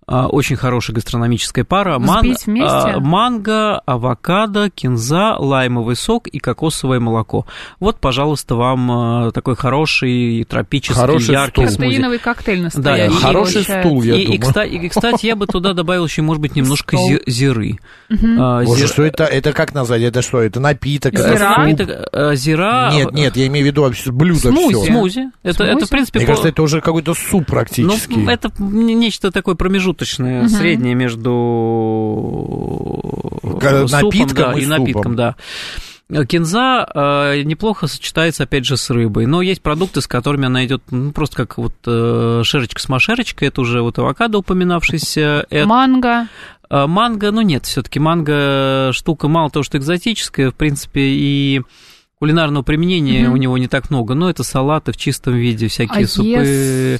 А, 0.07 0.27
Очень 0.27 0.55
хорошая 0.55 0.95
гастрономическая 0.95 1.63
пара. 1.63 1.97
Вместе? 1.99 2.51
а, 2.63 2.99
манго, 2.99 3.79
авокадо, 3.85 4.69
кинза, 4.69 5.35
лаймовый 5.37 5.95
сок 5.95 6.27
и 6.27 6.39
кокосовое 6.39 6.99
молоко. 6.99 7.45
Вот, 7.79 7.99
пожалуйста, 7.99 8.55
вам 8.55 8.91
а, 8.91 9.31
такой 9.31 9.55
хороший 9.55 10.43
тропический, 10.49 10.95
Хороший 10.99 11.31
яркий 11.33 11.51
стул. 11.51 11.65
смузи. 11.67 11.77
протеиновый 11.77 12.17
коктейль 12.19 12.57
Да, 12.57 12.63
настоящий. 12.65 13.15
и 13.15 13.21
Хороший 13.21 13.53
получается. 13.65 13.79
стул, 13.87 14.01
я 14.03 14.15
и, 14.15 14.21
и, 14.21 14.25
думаю. 14.25 14.41
кстати, 14.41 14.69
и, 14.71 14.89
кстати, 14.89 15.25
я 15.27 15.35
бы 15.35 15.45
туда 15.47 15.73
добавил 15.73 16.05
еще, 16.05 16.21
может 16.23 16.41
быть, 16.41 16.55
немножко 16.55 16.97
Стол. 16.97 17.07
зи- 17.09 17.21
зиры. 17.27 17.77
А, 18.37 18.63
Боже, 18.63 18.87
что 18.87 19.03
это? 19.03 19.23
Это 19.23 19.53
как 19.53 19.73
назвать? 19.73 20.01
Это 20.01 20.21
что? 20.21 20.41
Это 20.41 20.59
напиток? 20.59 21.13
Это 21.13 21.23
Это 21.23 22.35
Зира? 22.35 22.35
зира. 22.35 22.89
Нет, 22.91 23.11
нет, 23.13 23.37
я 23.37 23.47
имею 23.47 23.65
в 23.65 23.67
виду 23.67 23.83
вообще 23.83 24.11
блюдо 24.11 24.49
Смузи. 24.51 24.73
все. 24.75 24.85
Смузи. 24.85 25.31
Это, 25.43 25.63
это, 25.63 25.85
в 25.85 25.89
принципе, 25.89 26.19
Мне 26.19 26.25
по- 26.25 26.31
кажется, 26.33 26.49
это 26.49 26.63
уже 26.63 26.81
какой-то 26.81 27.13
суп 27.13 27.45
практически. 27.45 28.13
ну, 28.13 28.29
это 28.29 28.51
нечто 28.59 29.31
такое 29.31 29.55
промежуточное, 29.55 30.00
среднее 30.05 30.95
между 30.95 32.99
Ка- 33.59 33.87
супом, 33.87 34.05
напитком 34.05 34.35
да, 34.35 34.53
и 34.59 34.63
и 34.63 34.65
напитком, 34.65 35.15
да. 35.15 35.35
Кинза 36.27 36.85
э, 36.93 37.41
неплохо 37.43 37.87
сочетается, 37.87 38.43
опять 38.43 38.65
же, 38.65 38.75
с 38.75 38.89
рыбой, 38.89 39.27
но 39.27 39.41
есть 39.41 39.61
продукты, 39.61 40.01
с 40.01 40.07
которыми 40.07 40.45
она 40.47 40.65
идет 40.65 40.83
ну, 40.91 41.11
просто 41.13 41.37
как 41.37 41.57
вот 41.57 41.73
э, 41.87 42.41
шерочка 42.43 42.81
с 42.81 42.89
машерочкой, 42.89 43.47
это 43.47 43.61
уже 43.61 43.81
вот 43.81 43.97
авокадо 43.97 44.39
упоминавшийся, 44.39 45.45
это 45.49 45.65
Манго. 45.67 46.27
А, 46.69 46.87
Манго, 46.87 47.31
ну 47.31 47.41
нет, 47.41 47.65
все-таки 47.65 47.99
манго 47.99 48.91
штука 48.93 49.27
мало 49.29 49.49
того, 49.51 49.63
что 49.63 49.77
экзотическая, 49.77 50.51
в 50.51 50.55
принципе, 50.55 51.01
и 51.01 51.61
кулинарного 52.19 52.63
применения 52.63 53.23
Мгм. 53.23 53.33
у 53.33 53.37
него 53.37 53.57
не 53.57 53.67
так 53.67 53.89
много, 53.89 54.13
но 54.13 54.29
это 54.29 54.43
салаты 54.43 54.91
в 54.91 54.97
чистом 54.97 55.35
виде, 55.35 55.69
всякие 55.69 56.05
а 56.05 56.07
супы. 56.07 56.27
если 56.27 56.99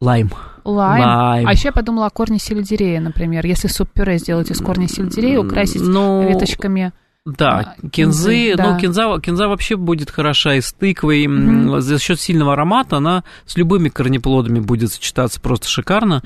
Лайм. 0.00 0.30
Лайм? 0.64 1.02
Лайм. 1.04 1.46
А 1.48 1.52
еще 1.52 1.68
я 1.68 1.72
подумала 1.72 2.06
о 2.06 2.10
корне 2.10 2.38
сельдерея, 2.38 3.00
например. 3.00 3.44
Если 3.46 3.68
суп-пюре 3.68 4.18
сделать 4.18 4.50
из 4.50 4.58
корня 4.60 4.88
сельдерея, 4.88 5.40
украсить 5.40 5.82
Ну, 5.82 6.28
веточками. 6.28 6.92
Да, 7.24 7.76
а, 7.80 7.86
кинзы, 7.88 8.34
кинзы, 8.48 8.50
ну, 8.60 8.72
да. 8.72 8.78
кинза, 8.80 9.20
кинза 9.20 9.46
вообще 9.46 9.76
будет 9.76 10.10
хороша 10.10 10.54
и 10.54 10.60
с 10.60 10.72
тыквой, 10.72 11.28
Мгм. 11.28 11.80
за 11.80 12.00
счет 12.00 12.18
сильного 12.18 12.54
аромата 12.54 12.96
она 12.96 13.22
с 13.46 13.56
любыми 13.56 13.90
корнеплодами 13.90 14.58
будет 14.58 14.90
сочетаться 14.92 15.40
просто 15.40 15.68
шикарно. 15.68 16.20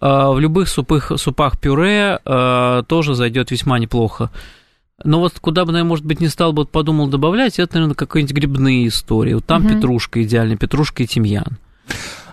А, 0.00 0.30
В 0.30 0.38
любых 0.38 0.68
супах, 0.68 1.10
супах 1.16 1.58
пюре 1.58 2.20
а, 2.24 2.84
тоже 2.84 3.14
зайдет 3.16 3.50
весьма 3.50 3.80
неплохо. 3.80 4.30
Но 5.02 5.18
вот 5.18 5.32
куда 5.40 5.64
бы, 5.64 5.72
наверное, 5.72 5.88
может 5.88 6.04
быть, 6.04 6.20
не 6.20 6.28
стал 6.28 6.52
бы, 6.52 6.62
вот 6.62 6.70
подумал 6.70 7.08
добавлять, 7.08 7.58
это, 7.58 7.74
наверное, 7.74 7.94
какие-нибудь 7.96 8.32
грибные 8.36 8.86
истории. 8.86 9.34
Вот 9.34 9.44
там 9.44 9.62
Мгм. 9.64 9.74
петрушка 9.74 10.22
идеально, 10.22 10.56
петрушка 10.56 11.02
и 11.02 11.06
тимьян. 11.08 11.58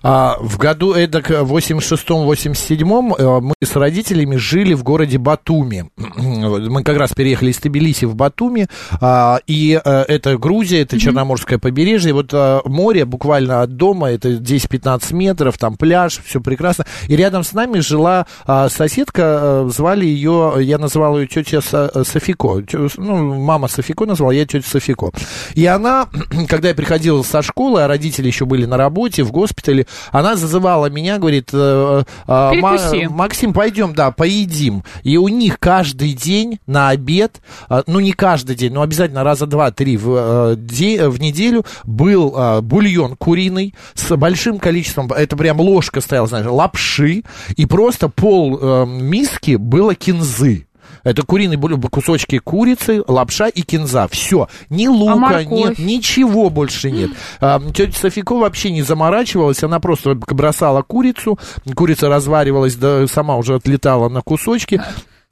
А, 0.07 0.38
в 0.39 0.59
году 0.59 0.93
эдак 0.93 1.31
86-87 1.31 3.15
э, 3.17 3.39
мы 3.41 3.53
с 3.63 3.75
родителями 3.75 4.35
жили 4.35 4.75
в 4.75 4.83
городе 4.83 5.17
Батуми. 5.17 5.89
Мы 6.15 6.83
как 6.83 6.97
раз 6.97 7.13
переехали 7.13 7.50
из 7.50 7.57
Тбилиси 7.57 8.05
в 8.05 8.13
Батуми, 8.15 8.67
а, 9.01 9.39
и 9.47 9.81
э, 9.83 10.01
это 10.07 10.38
Грузия, 10.38 10.81
это 10.81 11.00
Черноморское 11.00 11.57
побережье, 11.57 12.13
вот 12.13 12.29
э, 12.33 12.59
море 12.65 13.05
буквально 13.05 13.63
от 13.63 13.77
дома, 13.77 14.12
это 14.12 14.29
10-15 14.33 15.12
метров, 15.15 15.57
там 15.57 15.75
пляж, 15.75 16.21
все 16.24 16.39
прекрасно. 16.39 16.85
И 17.07 17.15
рядом 17.15 17.43
с 17.43 17.53
нами 17.53 17.79
жила 17.79 18.27
а, 18.45 18.69
соседка, 18.69 19.39
э, 19.65 19.69
звали 19.74 20.05
ее, 20.05 20.53
я 20.59 20.77
называл 20.77 21.17
ее 21.17 21.25
тетя 21.25 21.62
Со- 21.62 22.03
Софико, 22.03 22.62
Тё- 22.62 22.89
ну, 22.97 23.41
мама 23.43 23.67
Софико 23.67 24.05
назвала, 24.05 24.33
я 24.33 24.45
тетя 24.45 24.67
Софико. 24.69 25.12
И 25.55 25.65
она, 25.65 26.07
когда 26.47 26.67
я 26.67 26.75
приходил 26.75 27.24
со 27.24 27.41
школы, 27.41 27.81
а 27.81 27.88
родители 27.88 28.27
еще 28.27 28.45
были 28.45 28.65
на 28.65 28.77
работе, 28.77 29.24
в 29.24 29.31
госпитале, 29.31 29.88
она 30.11 30.35
зазывала 30.35 30.87
меня, 30.87 31.17
говорит, 31.17 31.49
э, 31.53 32.03
э, 32.27 32.31
«Ма- 32.61 32.77
Перекуси. 32.77 33.07
Максим, 33.07 33.53
пойдем, 33.53 33.93
да, 33.93 34.11
поедим. 34.11 34.83
И 35.03 35.17
у 35.17 35.27
них 35.27 35.59
каждый 35.59 36.13
день 36.13 36.59
на 36.67 36.89
обед, 36.89 37.41
э, 37.69 37.83
ну 37.87 37.99
не 37.99 38.11
каждый 38.13 38.55
день, 38.55 38.73
но 38.73 38.81
обязательно 38.81 39.23
раза 39.23 39.45
два-три 39.45 39.97
в, 39.97 40.55
в 40.55 41.19
неделю 41.19 41.65
был 41.83 42.61
бульон 42.61 43.15
куриный 43.15 43.73
с 43.93 44.15
большим 44.15 44.59
количеством, 44.59 45.11
это 45.11 45.35
прям 45.35 45.59
ложка 45.59 46.01
стояла, 46.01 46.27
знаешь, 46.27 46.45
лапши, 46.45 47.23
и 47.55 47.65
просто 47.65 48.09
пол 48.09 48.85
миски 48.85 49.55
было 49.55 49.95
кинзы. 49.95 50.64
Это 51.05 51.21
куриные 51.21 51.59
кусочки 51.89 52.39
курицы, 52.39 53.01
лапша 53.07 53.47
и 53.47 53.62
кинза. 53.62 54.09
Все. 54.12 54.50
Ни 54.69 54.88
лука, 54.88 55.15
морковь? 55.15 55.47
нет, 55.50 55.79
ничего 55.79 56.50
больше 56.50 56.91
нет. 56.91 57.12
А, 57.39 57.62
тетя 57.74 57.93
Софико 57.93 58.38
вообще 58.38 58.71
не 58.71 58.81
заморачивалась, 58.81 59.62
она 59.63 59.79
просто 59.79 60.15
бросала 60.15 60.81
курицу, 60.81 61.38
курица 61.75 62.09
разваривалась, 62.09 62.75
да, 62.75 63.05
сама 63.07 63.35
уже 63.35 63.55
отлетала 63.55 64.09
на 64.09 64.21
кусочки. 64.21 64.81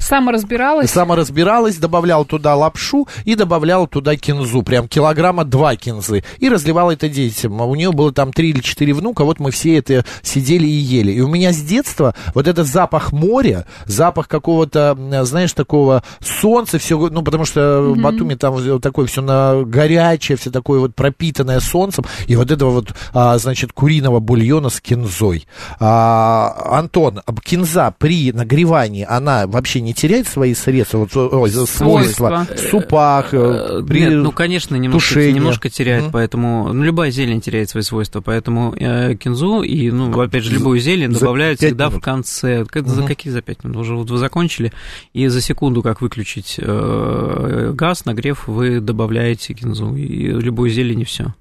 Сама 0.03 0.33
разбиралась. 0.33 0.91
Сама 0.91 1.15
разбиралась, 1.15 1.77
добавляла 1.77 2.25
туда 2.25 2.55
лапшу 2.55 3.07
и 3.23 3.35
добавляла 3.35 3.87
туда 3.87 4.17
кинзу, 4.17 4.61
прям 4.61 4.89
килограмма 4.89 5.45
два 5.45 5.77
кинзы, 5.77 6.25
и 6.39 6.49
разливала 6.49 6.91
это 6.91 7.07
детям. 7.07 7.61
А 7.61 7.65
У 7.65 7.73
нее 7.75 7.93
было 7.93 8.11
там 8.11 8.33
три 8.33 8.49
или 8.49 8.59
четыре 8.59 8.93
внука, 8.93 9.23
вот 9.23 9.39
мы 9.39 9.51
все 9.51 9.77
это 9.77 10.03
сидели 10.21 10.67
и 10.67 10.71
ели. 10.71 11.13
И 11.13 11.21
у 11.21 11.29
меня 11.29 11.53
с 11.53 11.61
детства 11.61 12.13
вот 12.33 12.49
этот 12.49 12.67
запах 12.67 13.13
моря, 13.13 13.65
запах 13.85 14.27
какого-то, 14.27 14.97
знаешь, 15.23 15.53
такого 15.53 16.03
солнца, 16.19 16.79
все, 16.79 16.97
ну, 16.97 17.21
потому 17.21 17.45
что 17.45 17.81
в 17.81 17.97
Батуми 17.97 18.35
там 18.35 18.81
такое 18.81 19.05
все 19.05 19.21
на 19.21 19.63
горячее, 19.63 20.37
все 20.37 20.51
такое 20.51 20.79
вот 20.81 20.95
пропитанное 20.95 21.61
солнцем, 21.61 22.03
и 22.27 22.35
вот 22.35 22.51
этого 22.51 22.71
вот, 22.71 22.93
а, 23.13 23.37
значит, 23.37 23.71
куриного 23.71 24.19
бульона 24.19 24.69
с 24.69 24.81
кинзой. 24.81 25.47
А, 25.79 26.77
Антон, 26.77 27.21
кинза 27.41 27.95
при 27.97 28.33
нагревании, 28.33 29.05
она 29.09 29.47
вообще 29.47 29.79
не 29.79 29.92
теряет 29.93 30.27
свои 30.27 30.53
средства, 30.53 30.97
вот, 30.99 31.15
ой, 31.15 31.49
свойства 31.51 32.47
в 32.55 32.59
супах, 32.69 33.33
э, 33.33 33.37
Э, 33.43 33.83
при 33.87 34.01
Нет, 34.01 34.13
ну, 34.13 34.31
конечно, 34.31 34.75
немножко, 34.75 35.07
тушении? 35.13 35.33
немножко 35.33 35.69
теряет, 35.69 36.03
Мгм. 36.03 36.11
поэтому... 36.11 36.73
Ну, 36.73 36.83
любая 36.83 37.11
зелень 37.11 37.39
теряет 37.41 37.69
свои 37.69 37.83
свойства, 37.83 38.21
поэтому 38.21 38.73
э, 38.77 39.15
кинзу 39.15 39.61
и, 39.61 39.91
ну, 39.91 40.11
опять 40.21 40.43
же, 40.43 40.51
любую 40.53 40.79
зелень 40.79 41.11
за 41.13 41.19
добавляют 41.21 41.59
всегда 41.59 41.87
минут. 41.87 41.99
в 42.01 42.03
конце. 42.03 42.65
Как- 42.65 42.87
За 42.87 42.99
Мгм. 42.99 43.07
какие 43.07 43.31
за 43.31 43.41
пять 43.41 43.63
минут? 43.63 43.77
Уже 43.77 43.95
вот 43.95 44.09
вы 44.09 44.17
закончили, 44.17 44.71
и 45.13 45.27
за 45.27 45.41
секунду, 45.41 45.81
как 45.83 46.01
выключить 46.01 46.55
э, 46.57 47.71
газ, 47.73 48.05
нагрев, 48.05 48.47
вы 48.47 48.79
добавляете 48.79 49.53
кинзу 49.53 49.95
и 49.95 50.27
любую 50.27 50.69
зелень, 50.69 51.01
и 51.01 51.05
все. 51.05 51.33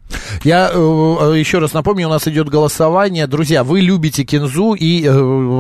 Я 0.45 0.71
э, 0.73 0.77
еще 1.39 1.59
раз 1.59 1.73
напомню, 1.73 2.07
у 2.07 2.11
нас 2.11 2.29
идет 2.29 2.49
голосование. 2.49 3.27
Друзья, 3.27 3.65
вы 3.65 3.81
любите 3.81 4.25
кинзу, 4.25 4.75
и 4.75 5.05
э, 5.05 5.11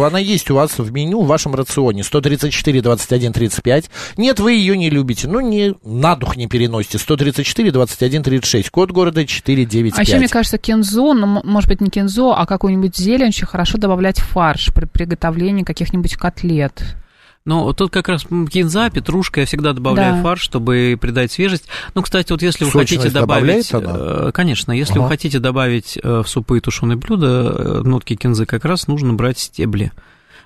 она 0.06 0.18
есть 0.18 0.50
у 0.50 0.54
вас 0.54 0.78
в 0.78 0.92
меню 0.92 1.22
в 1.22 1.26
вашем 1.26 1.54
рационе. 1.54 2.02
134, 2.04 2.81
21, 2.82 3.32
35. 3.32 3.90
Нет, 4.16 4.40
вы 4.40 4.52
ее 4.52 4.76
не 4.76 4.90
любите. 4.90 5.28
Ну, 5.28 5.40
не, 5.40 5.74
на 5.84 6.16
дух 6.16 6.36
не 6.36 6.46
переносите. 6.48 6.98
134, 6.98 7.70
21, 7.70 8.22
36. 8.22 8.70
Код 8.70 8.90
города 8.90 9.24
495. 9.26 9.98
А 9.98 10.02
еще, 10.02 10.18
мне 10.18 10.28
кажется, 10.28 10.58
кинзу, 10.58 11.14
ну, 11.14 11.40
может 11.44 11.68
быть, 11.68 11.80
не 11.80 11.90
кинзу, 11.90 12.32
а 12.32 12.44
какую-нибудь 12.46 12.96
зелень 12.96 13.28
очень 13.28 13.46
хорошо 13.46 13.78
добавлять 13.78 14.18
в 14.20 14.24
фарш 14.26 14.72
при 14.74 14.84
приготовлении 14.84 15.62
каких-нибудь 15.62 16.16
котлет. 16.16 16.96
Но 17.44 17.72
тут 17.72 17.90
как 17.90 18.08
раз 18.08 18.24
кинза, 18.52 18.88
петрушка 18.90 19.40
я 19.40 19.46
всегда 19.46 19.72
добавляю 19.72 20.14
Да. 20.14 20.22
фарш, 20.22 20.42
чтобы 20.42 20.96
придать 21.00 21.32
свежесть. 21.32 21.64
Ну, 21.94 22.02
кстати, 22.02 22.30
вот 22.30 22.40
если 22.40 22.64
вы 22.64 22.70
Сочность 22.70 23.02
хотите 23.02 23.18
добавить... 23.18 23.74
она? 23.74 23.92
э, 23.96 24.30
Конечно, 24.32 24.70
если 24.70 24.92
Ага. 24.92 25.02
вы 25.02 25.08
хотите 25.08 25.40
добавить 25.40 25.98
э, 26.00 26.22
в 26.24 26.28
супы 26.28 26.58
и 26.58 26.60
тушеные 26.60 26.96
блюда 26.96 27.26
э, 27.52 27.80
нотки 27.82 28.14
кинзы, 28.14 28.46
как 28.46 28.64
раз 28.64 28.86
нужно 28.86 29.14
брать 29.14 29.40
стебли. 29.40 29.90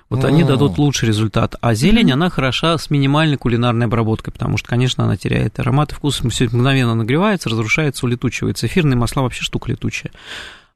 Вот 0.09 0.23
они 0.23 0.43
дадут 0.43 0.77
лучший 0.77 1.07
результат. 1.09 1.55
А 1.59 1.73
зелень, 1.73 2.11
она 2.11 2.29
хороша 2.29 2.77
с 2.77 2.89
минимальной 2.89 3.37
кулинарной 3.37 3.87
обработкой, 3.87 4.31
потому 4.31 4.57
что, 4.57 4.69
конечно, 4.69 5.03
она 5.03 5.17
теряет 5.17 5.59
аромат 5.59 5.91
и 5.91 5.95
вкус, 5.95 6.21
все 6.29 6.45
мгновенно 6.45 6.95
нагревается, 6.95 7.49
разрушается, 7.49 8.05
улетучивается. 8.05 8.67
Эфирные 8.67 8.95
масла 8.97 9.23
вообще 9.23 9.43
штука 9.43 9.69
летучая, 9.69 10.13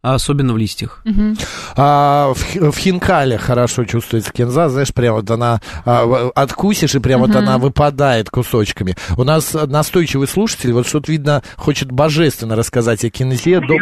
а 0.01 0.15
особенно 0.15 0.53
в 0.53 0.57
листьях. 0.57 1.01
Мгм. 1.05 1.37
А, 1.77 2.33
в, 2.33 2.71
в 2.71 2.77
хинкале 2.77 3.37
хорошо 3.37 3.85
чувствуется 3.85 4.33
кинза, 4.33 4.67
знаешь, 4.67 4.93
прям 4.93 5.15
вот 5.15 5.31
она 5.31 5.61
а, 5.85 6.29
откусишь, 6.35 6.95
и 6.95 6.99
прям 6.99 7.21
вот 7.21 7.33
она 7.33 7.57
выпадает 7.57 8.29
кусочками. 8.29 8.95
У 9.15 9.23
нас 9.23 9.53
настойчивый 9.53 10.27
слушатель, 10.27 10.73
вот 10.73 10.85
что-то 10.87 11.09
видно, 11.09 11.41
хочет 11.55 11.89
божественно 11.89 12.57
рассказать 12.57 13.05
о 13.05 13.09
кинзе. 13.09 13.59
Доб- 13.59 13.79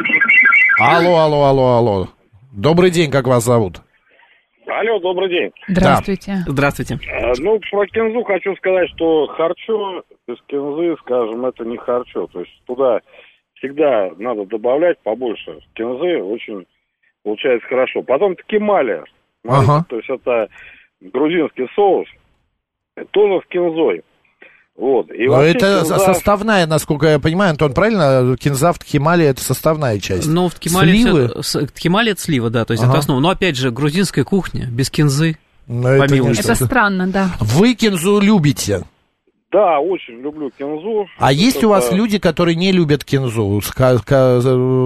Алло, 0.80 1.18
алло, 1.18 1.44
алло, 1.46 1.78
алло. 1.78 2.10
Добрый 2.52 2.92
день, 2.92 3.10
как 3.10 3.26
вас 3.28 3.44
зовут? 3.46 3.82
Алло, 4.70 5.00
добрый 5.00 5.30
день. 5.30 5.52
Здравствуйте. 5.68 6.38
Здравствуйте. 6.46 7.00
Э, 7.10 7.34
Ну, 7.40 7.60
про 7.72 7.86
кинзу 7.88 8.24
хочу 8.24 8.56
сказать, 8.56 8.90
что 8.96 9.28
харчо 9.28 10.04
из 10.28 10.38
кинзы, 10.48 10.96
скажем, 11.02 11.46
это 11.46 11.66
не 11.66 11.78
харчо. 11.78 12.28
То 12.28 12.42
есть 12.42 12.52
туда 12.66 13.00
всегда 13.56 14.12
надо 14.18 14.46
добавлять 14.46 15.00
побольше 15.00 15.60
кинзы, 15.74 16.22
очень 16.22 16.66
получается 17.24 17.68
хорошо. 17.68 18.04
Потом 18.04 18.36
ткемали. 18.36 19.04
Смотрите, 19.44 19.72
Ага. 19.72 19.86
То 19.90 19.96
есть 19.98 20.10
это 20.10 20.50
грузинский 21.02 21.68
соус, 21.74 22.08
тоже 23.12 23.42
с 23.44 23.50
кинзой. 23.50 24.04
Вот. 24.80 25.12
И 25.12 25.26
Но 25.28 25.34
вообще 25.34 25.52
это 25.52 25.82
кинза- 25.84 26.00
составная, 26.00 26.66
насколько 26.66 27.08
я 27.08 27.20
понимаю, 27.20 27.52
Антон, 27.52 27.74
правильно? 27.74 28.38
Кинза 28.38 28.72
в 28.72 28.80
Тхимале 28.80 29.26
это 29.26 29.44
составная 29.44 30.00
часть. 30.00 30.26
Но 30.28 30.48
в 30.48 30.54
ткемале, 30.56 30.94
Сливы? 30.94 31.32
с- 31.44 31.68
ткемале 31.68 32.14
это 32.14 32.22
слива, 32.22 32.50
да, 32.50 32.64
то 32.64 32.72
есть 32.72 32.84
Ага. 32.84 32.94
это 32.94 33.00
основа. 33.00 33.20
Но 33.20 33.30
опять 33.30 33.58
же, 33.58 33.72
грузинская 33.72 34.24
кухня 34.24 34.68
без 34.68 34.90
кинзы. 34.90 35.38
Но 35.68 35.90
это 35.90 36.08
помимо. 36.08 36.32
Это 36.32 36.42
что-то. 36.44 36.66
странно, 36.66 37.08
да. 37.08 37.32
Вы 37.42 37.74
кинзу 37.76 38.20
любите. 38.22 38.84
Да, 39.52 39.80
очень 39.80 40.22
люблю 40.22 40.52
кинзу. 40.52 41.08
А 41.18 41.34
есть 41.34 41.64
у 41.64 41.70
вас 41.70 41.88
Это- 41.88 41.96
люди, 41.96 42.20
которые 42.20 42.56
не 42.56 42.72
любят 42.72 43.04
кинзу, 43.04 43.60
ка- 43.76 43.98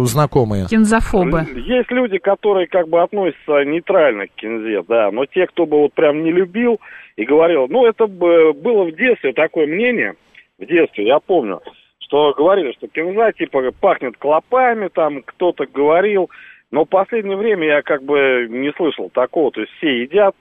знакомые? 0.06 0.68
Кинзофобы. 0.70 1.46
Есть 1.66 1.92
люди, 1.92 2.18
которые 2.18 2.68
как 2.68 2.88
бы 2.88 3.02
относятся 3.02 3.66
нейтрально 3.66 4.28
к 4.28 4.32
кинзе, 4.36 4.84
да, 4.88 5.12
но 5.12 5.26
те, 5.26 5.48
кто 5.48 5.66
бы 5.66 5.80
вот 5.80 5.94
прям 5.94 6.24
не 6.24 6.32
любил 6.32 6.80
и 7.18 7.26
говорил, 7.26 7.68
ну, 7.68 7.86
это 7.86 8.08
бы 8.08 8.54
было 8.54 8.86
в 8.86 8.96
детстве 8.96 9.34
такое 9.34 9.68
мнение, 9.68 10.16
в 10.58 10.66
детстве, 10.66 11.08
я 11.08 11.20
помню, 11.20 11.60
что 12.00 12.34
говорили, 12.34 12.72
что 12.74 12.88
кинза 12.88 13.34
типа 13.34 13.72
пахнет 13.82 14.16
клопами, 14.18 14.88
там 14.88 15.24
кто-то 15.24 15.66
говорил, 15.66 16.30
но 16.72 16.86
в 16.86 16.90
последнее 16.90 17.36
время 17.36 17.68
я 17.68 17.82
как 17.82 18.04
бы 18.04 18.48
не 18.50 18.72
слышал 18.78 19.10
такого, 19.10 19.52
то 19.52 19.60
есть 19.60 19.74
все 19.78 20.04
едят, 20.04 20.36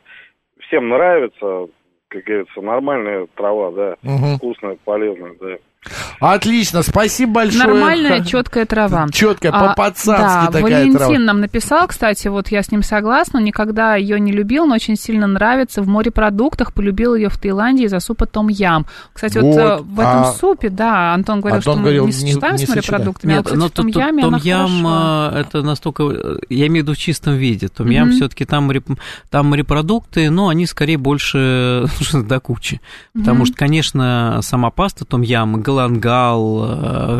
всем 0.61 0.91
нравится, 0.91 1.67
как 2.13 2.25
говорится, 2.25 2.61
нормальная 2.61 3.27
трава, 3.35 3.71
да, 3.73 3.97
Мгм. 4.03 4.37
вкусная, 4.37 4.77
полезная, 4.85 5.35
да. 5.41 5.57
Отлично, 6.21 6.83
спасибо 6.83 7.33
большое. 7.35 7.65
Нормальная, 7.67 8.25
четкая 8.25 8.65
трава. 8.67 9.09
Четкая, 9.13 9.51
А, 9.53 9.69
по-пацански 9.71 10.13
да, 10.17 10.47
такая 10.47 10.63
Валентин 10.63 10.97
трава. 10.97 11.19
нам 11.19 11.41
написал, 11.41 11.89
кстати, 11.89 12.29
вот 12.29 12.49
я 12.49 12.63
с 12.63 12.71
ним 12.71 12.83
согласна, 12.85 13.39
никогда 13.39 13.97
ее 13.97 14.21
не 14.21 14.31
любил, 14.31 14.67
но 14.67 14.77
очень 14.77 14.97
сильно 14.97 15.27
нравится 15.27 15.83
в 15.83 15.89
морепродуктах, 15.89 16.73
полюбил 16.73 17.17
ее 17.17 17.29
в 17.29 17.37
Таиланде 17.37 17.85
из-за 17.87 17.99
супа 17.99 18.27
том 18.27 18.47
ям. 18.49 18.87
Кстати, 19.13 19.39
вот, 19.39 19.43
Вот, 19.53 19.57
э, 19.59 19.77
в 19.83 19.99
этом 20.01 20.21
а- 20.23 20.33
супе, 20.33 20.69
да, 20.71 21.15
Антон 21.15 21.41
говорил, 21.41 21.57
Антон 21.57 21.73
что 21.73 21.77
мы 21.79 21.83
говорил, 21.83 22.07
не 22.07 22.13
не- 22.13 22.13
сочетаем 22.13 22.55
не 22.57 22.67
с 22.67 22.69
морепродуктами, 22.69 23.33
а 23.35 23.37
Нет, 23.39 23.45
вот, 23.47 23.55
но 23.57 23.67
кстати, 23.67 23.73
в 23.73 23.75
том 23.77 23.87
тут- 23.87 23.95
тут- 23.95 24.03
яме 24.03 24.23
том 24.23 24.35
она 24.35 24.43
ям 24.45 24.59
хорошо. 24.69 24.83
а, 24.89 25.41
это 25.41 25.63
настолько, 25.63 26.03
я 26.49 26.67
имею 26.69 26.85
в 26.85 26.89
виду 26.89 26.95
в 26.95 26.99
чистом 26.99 27.35
виде. 27.35 27.67
Том 27.69 27.91
ям 27.91 28.09
Мгм. 28.09 28.17
все-таки 28.17 28.45
там, 28.45 28.71
там 29.31 29.47
морепродукты, 29.47 30.31
но 30.31 30.49
они 30.49 30.67
скорее 30.67 30.97
больше 30.97 31.87
до 32.13 32.39
кучи. 32.39 32.81
Потому 33.15 33.39
Мгм. 33.39 33.47
что, 33.47 33.57
конечно, 33.57 34.39
сама 34.43 34.71
паста 34.71 35.05
том 35.05 35.23
ям, 35.81 35.99
галангал, 36.01 36.65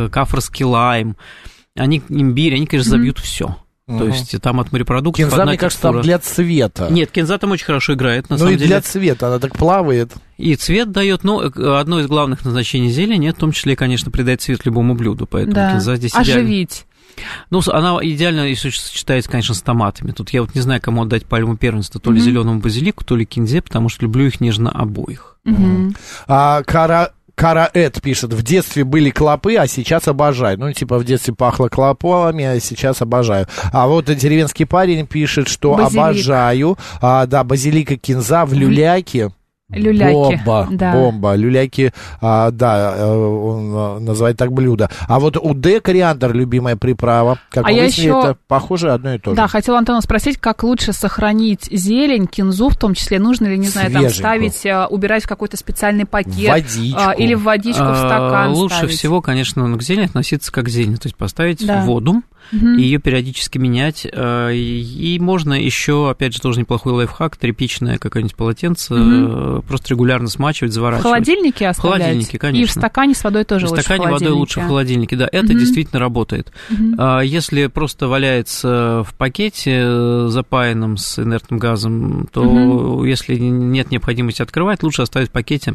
э, 0.07 0.09
кафрский 0.11 0.65
лайм, 0.65 1.17
они 1.77 2.03
имбирь, 2.09 2.55
они, 2.55 2.67
конечно, 2.67 2.91
забьют 2.91 3.19
все. 3.19 3.57
То 3.89 3.95
Мгм. 3.95 4.09
есть 4.13 4.41
там 4.41 4.61
от 4.61 4.71
морепродуктов 4.73 5.25
Кинза, 5.29 5.45
мне 5.45 5.59
кажется, 5.59 5.83
там 5.83 6.01
для 6.03 6.19
цвета. 6.21 6.89
Нет, 6.89 7.11
кинза 7.11 7.37
там 7.39 7.51
очень 7.51 7.67
хорошо 7.67 7.95
играет, 7.95 8.31
на 8.31 8.37
ну 8.37 8.39
самом 8.39 8.55
и 8.55 8.57
деле. 8.57 8.69
для 8.69 8.81
цвета, 8.81 9.27
она 9.27 9.39
так 9.41 9.57
плавает. 9.57 10.13
И 10.39 10.55
цвет 10.55 10.93
дает, 10.93 11.25
ну, 11.25 11.43
э, 11.43 11.79
одно 11.79 11.99
из 11.99 12.07
главных 12.07 12.45
назначений 12.45 12.91
зелени, 12.91 13.31
в 13.31 13.35
том 13.35 13.51
числе, 13.53 13.75
конечно, 13.75 14.11
придать 14.11 14.41
цвет 14.41 14.65
любому 14.65 14.95
блюду, 14.95 15.27
поэтому 15.27 15.57
Да. 15.57 15.73
кинза 15.73 15.97
здесь 15.97 16.13
идеально. 16.13 16.43
Оживить. 16.43 16.87
Ну, 17.51 17.61
она 17.67 17.99
идеально, 18.01 18.49
если 18.49 18.71
сочетается, 18.71 19.31
конечно, 19.31 19.55
с 19.55 19.61
томатами. 19.61 20.13
Тут 20.13 20.31
я 20.31 20.43
вот 20.43 20.55
не 20.55 20.61
знаю, 20.61 20.81
кому 20.81 21.03
отдать 21.03 21.27
пальму 21.27 21.57
первенства, 21.57 22.01
то 22.01 22.11
ли 22.13 22.19
Мгм. 22.19 22.25
зеленому 22.25 22.61
базилику, 22.61 23.05
то 23.05 23.17
ли 23.17 23.27
кинзе, 23.27 23.61
потому 23.61 23.89
что 23.89 24.03
люблю 24.05 24.27
их 24.27 24.41
нежно 24.41 24.71
обоих. 24.71 25.37
Мгм. 25.45 25.95
А 26.29 26.63
Кара... 26.63 27.13
Караэт 27.35 28.01
пишет, 28.03 28.33
в 28.33 28.43
детстве 28.43 28.85
были 28.85 29.11
клопы, 29.11 29.57
а 29.57 29.67
сейчас 29.67 30.07
обожаю. 30.09 30.59
Ну, 30.59 30.73
типа, 30.73 30.99
в 30.99 31.05
детстве 31.05 31.35
пахло 31.35 31.69
клопами, 31.69 32.45
а 32.45 32.61
сейчас 32.61 33.03
обожаю. 33.03 33.47
А 33.73 33.87
вот 33.87 34.07
деревенский 34.07 34.67
парень 34.67 35.07
пишет, 35.07 35.49
что 35.49 35.75
Базилик. 35.75 36.03
обожаю. 36.05 36.79
А, 37.01 37.27
да, 37.27 37.43
базилика 37.45 37.97
кинза 37.97 38.45
в 38.45 38.53
люляке. 38.53 39.31
Люляки, 39.73 40.13
Бомба, 40.13 40.69
да. 40.71 40.93
бомба. 40.93 41.35
Люляки, 41.35 41.93
а, 42.21 42.51
да, 42.51 42.95
э, 42.97 43.05
он 43.15 43.73
а, 43.75 43.99
называет 44.01 44.37
так 44.37 44.53
блюдо. 44.53 44.91
А 45.09 45.19
вот 45.19 45.37
у 45.37 45.55
Д 45.55 45.81
кориандр 45.81 46.33
любимая 46.33 46.77
приправа. 46.77 47.39
Как 47.51 47.65
А 47.65 47.69
мы 47.69 47.75
я 47.75 47.83
выяснили, 47.83 48.09
еще- 48.09 48.19
это 48.21 48.37
похоже 48.49 48.93
одно 48.93 49.15
и 49.15 49.19
то 49.19 49.31
же. 49.31 49.37
Да, 49.37 49.49
хотела 49.49 49.79
Антона 49.79 50.01
спросить, 50.01 50.37
как 50.39 50.63
лучше 50.63 50.93
сохранить 50.93 51.69
зелень, 51.71 52.27
кинзу 52.27 52.69
в 52.69 52.77
том 52.77 52.95
числе, 52.95 53.19
нужно 53.19 53.47
ли, 53.47 53.59
не 53.59 53.69
знаю, 53.69 53.91
там 53.93 54.09
ставить, 54.11 54.65
э, 54.67 54.87
убирать 54.87 55.25
в 55.25 55.29
какой-то 55.29 55.57
специальный 55.57 56.05
пакет. 56.05 56.49
Водичку. 56.49 56.99
а, 57.01 57.13
или 57.13 57.35
в 57.35 57.43
водичку 57.43 57.83
в 57.83 57.89
А, 57.91 57.97
стакан 57.97 58.53
Лучше 58.53 58.77
ставить. 58.77 58.95
всего, 58.99 59.21
конечно, 59.21 59.77
к 59.77 59.83
зелени 59.83 60.05
относиться 60.07 60.53
как 60.53 60.67
к 60.67 60.69
зелени, 60.69 60.97
то 60.97 61.07
есть 61.07 61.17
поставить 61.17 61.67
Да. 61.67 61.83
воду, 61.83 62.23
и 62.51 62.83
ее 62.83 62.99
периодически 62.99 63.59
менять. 63.59 64.07
э, 64.11 64.55
И 64.55 65.19
можно 65.21 65.55
еще, 65.55 66.11
опять 66.11 66.35
же, 66.35 66.41
тоже 66.41 66.61
неплохой 66.61 66.93
лайфхак, 66.93 67.37
тряпичное 67.37 67.99
какое-нибудь 67.99 68.37
полотенце, 68.37 68.95
э, 68.97 69.61
просто 69.67 69.91
регулярно 69.91 70.29
смачивать, 70.29 70.73
В 70.73 70.75
заворачивать. 70.75 71.03
холодильнике 71.05 71.69
оставлять? 71.69 72.03
холодильнике, 72.03 72.37
И 72.37 72.39
в 72.39 72.41
конечно. 72.41 72.81
стакане 72.81 73.15
с 73.15 73.25
водой 73.25 73.45
тоже 73.45 73.67
в 73.67 73.71
лучше 73.71 73.83
стакане 73.83 74.09
в 74.09 74.11
водой 74.11 74.31
лучше 74.33 74.61
в 74.61 74.67
холодильнике, 74.67 75.17
да, 75.17 75.29
это 75.31 75.55
действительно 75.55 76.01
работает. 76.01 76.53
А 76.99 77.21
Если 77.21 77.67
просто 77.67 78.09
валяется 78.09 79.05
в 79.07 79.15
пакете 79.15 79.81
э, 79.85 80.27
запаянном 80.29 80.97
с 80.97 81.19
инертным 81.19 81.59
газом, 81.59 82.29
то 82.33 83.05
если 83.05 83.37
нет 83.37 83.91
необходимости 83.91 84.43
открывать, 84.43 84.83
лучше 84.83 85.03
оставить 85.03 85.29
в 85.29 85.33
пакете, 85.33 85.75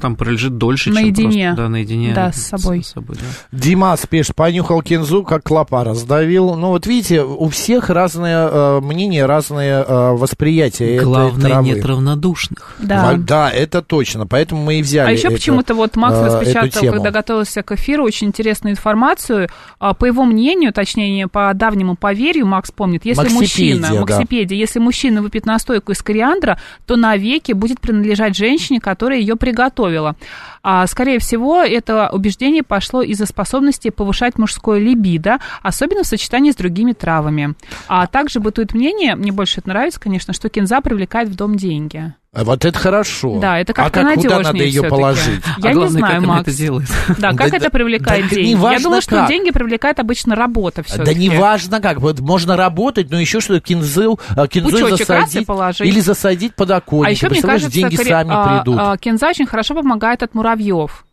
там 0.00 0.16
пролежит 0.16 0.56
дольше, 0.58 0.90
Наедине. 0.90 1.14
чем 1.32 1.40
просто 1.46 1.62
да, 1.62 1.68
наедине 1.68 2.12
Да, 2.14 2.32
с 2.32 2.42
собой. 2.42 2.82
собой 2.82 3.16
да. 3.16 3.56
Димас 3.58 4.06
пишет, 4.06 4.34
понюхал 4.36 4.82
кинзу, 4.82 5.22
как 5.24 5.42
клопа 5.42 5.84
раздавил. 6.02 6.54
Ну 6.54 6.68
вот 6.68 6.86
видите, 6.86 7.22
у 7.22 7.48
всех 7.48 7.90
разное 7.90 8.48
э, 8.48 8.80
мнение, 8.80 9.26
разное 9.26 9.82
э, 9.82 10.12
восприятие 10.12 10.96
этой 10.96 11.04
Главное, 11.04 11.50
травы. 11.50 11.68
нет 11.68 11.84
равнодушных. 11.84 12.76
Да. 12.80 13.14
Да, 13.16 13.50
это 13.50 13.82
точно. 13.82 14.26
Поэтому 14.26 14.62
мы 14.62 14.76
и 14.76 14.82
взяли. 14.82 15.08
А 15.08 15.12
еще 15.12 15.28
это, 15.28 15.36
почему-то 15.36 15.74
вот 15.74 15.96
Макс 15.96 16.16
э, 16.16 16.26
эту 16.26 16.38
распечатал, 16.40 16.80
тему. 16.80 16.92
когда 16.94 17.10
готовился 17.10 17.62
к 17.62 17.72
эфиру, 17.72 18.04
очень 18.04 18.28
интересную 18.28 18.72
информацию. 18.72 19.48
А, 19.78 19.94
По 19.94 20.04
его 20.06 20.24
мнению, 20.24 20.72
точнее, 20.72 21.28
по 21.28 21.52
давнему 21.54 21.96
поверью, 21.96 22.46
Макс 22.46 22.70
помнит, 22.70 23.04
если 23.04 23.22
Максипедия, 23.22 23.76
мужчина, 23.76 23.88
да. 23.92 24.00
Максипедия, 24.00 24.56
если 24.56 24.78
мужчина 24.78 25.22
выпьет 25.22 25.46
настойку 25.46 25.92
из 25.92 26.02
кориандра, 26.02 26.58
то 26.86 26.96
навеки 26.96 27.52
будет 27.52 27.80
принадлежать 27.80 28.36
женщине, 28.36 28.80
которая 28.80 29.18
ее 29.18 29.36
приготовила. 29.36 30.16
А, 30.62 30.86
скорее 30.86 31.18
всего, 31.18 31.60
это 31.60 32.08
убеждение 32.10 32.62
пошло 32.62 33.02
из-за 33.02 33.26
способности 33.26 33.90
повышать 33.90 34.38
мужское 34.38 34.78
либидо, 34.78 35.38
особенно 35.62 36.04
в 36.04 36.06
сочетании 36.06 36.52
с 36.52 36.56
другими 36.56 36.92
травами. 36.92 37.54
А 37.88 38.06
также 38.06 38.40
бытует 38.40 38.72
мнение, 38.74 39.16
мне 39.16 39.32
больше 39.32 39.60
это 39.60 39.68
нравится, 39.68 40.00
конечно, 40.00 40.32
что 40.32 40.48
кинза 40.48 40.80
привлекает 40.80 41.28
в 41.28 41.34
дом 41.34 41.56
деньги. 41.56 42.14
А 42.34 42.44
Вот 42.44 42.64
это 42.64 42.78
хорошо. 42.78 43.38
Да, 43.40 43.58
это 43.58 43.72
а 43.72 43.74
как-то 43.74 44.00
как, 44.00 44.14
куда 44.14 44.40
надо 44.40 44.64
ее 44.64 44.84
положить? 44.84 45.42
Я 45.58 45.68
а 45.68 45.68
не 45.68 45.74
главное, 45.74 45.88
знаю, 45.90 46.20
как 46.20 46.28
Макс. 46.28 46.48
это 46.48 46.56
делает. 46.56 46.88
Да, 47.18 47.34
как 47.34 47.50
Да, 47.50 47.56
это 47.58 47.68
привлекает 47.68 48.30
да, 48.30 48.34
деньги? 48.36 48.72
Я 48.72 48.80
думаю, 48.80 49.02
что 49.02 49.16
как. 49.16 49.28
деньги 49.28 49.50
привлекает 49.50 50.00
обычно 50.00 50.34
работа 50.34 50.82
все 50.82 51.04
Да 51.04 51.12
не 51.12 51.28
важно 51.28 51.80
как, 51.82 52.00
вот 52.00 52.20
можно 52.20 52.56
работать, 52.56 53.10
но 53.10 53.20
еще 53.20 53.40
что 53.40 53.60
кинзу, 53.60 54.18
а, 54.34 54.48
кинзой 54.48 54.80
Пучочек 54.80 55.06
засадить 55.06 55.46
положить. 55.46 55.86
или 55.86 56.00
засадить 56.00 56.54
подоконник. 56.54 57.08
А 57.08 57.10
еще, 57.10 57.28
мне 57.28 57.42
кажется, 57.42 57.70
деньги 57.70 57.96
сами 57.96 58.30
а, 58.32 58.60
придут 58.60 58.78
а, 58.80 58.96
кинза 58.96 59.28
очень 59.28 59.46
хорошо 59.46 59.74
помогает 59.74 60.22
от 60.22 60.34
муравьев. 60.34 61.04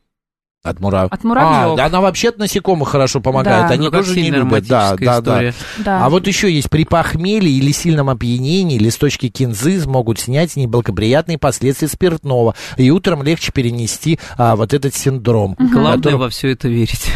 От 0.63 0.79
мурав. 0.81 1.07
от 1.11 1.23
муравьев. 1.23 1.73
А, 1.73 1.75
да, 1.77 1.85
она 1.85 2.01
вообще 2.01 2.29
от 2.29 2.37
насекомых 2.37 2.89
хорошо 2.89 3.21
помогает, 3.21 3.67
Да. 3.69 3.73
они 3.73 3.85
Ну, 3.85 3.91
тоже 3.91 4.19
не 4.19 4.29
любят. 4.29 4.67
Да, 4.67 4.95
да, 4.97 5.21
да. 5.21 5.53
Да. 5.77 6.05
А 6.05 6.09
вот 6.09 6.27
еще 6.27 6.51
есть 6.51 6.69
при 6.69 6.83
похмелье 6.83 7.49
или 7.51 7.71
сильном 7.71 8.09
опьянении 8.09 8.77
листочки 8.77 9.29
кинзы 9.29 9.81
могут 9.87 10.19
снять 10.19 10.55
неблагоприятные 10.57 11.37
последствия 11.37 11.87
спиртного, 11.87 12.55
и 12.75 12.89
утром 12.91 13.23
легче 13.23 13.51
перенести 13.53 14.19
а, 14.37 14.55
вот 14.57 14.73
этот 14.73 14.93
синдром. 14.95 15.55
Главное 15.57 15.95
который- 15.97 16.17
во 16.17 16.29
все 16.29 16.49
это 16.51 16.67
верить. 16.67 17.09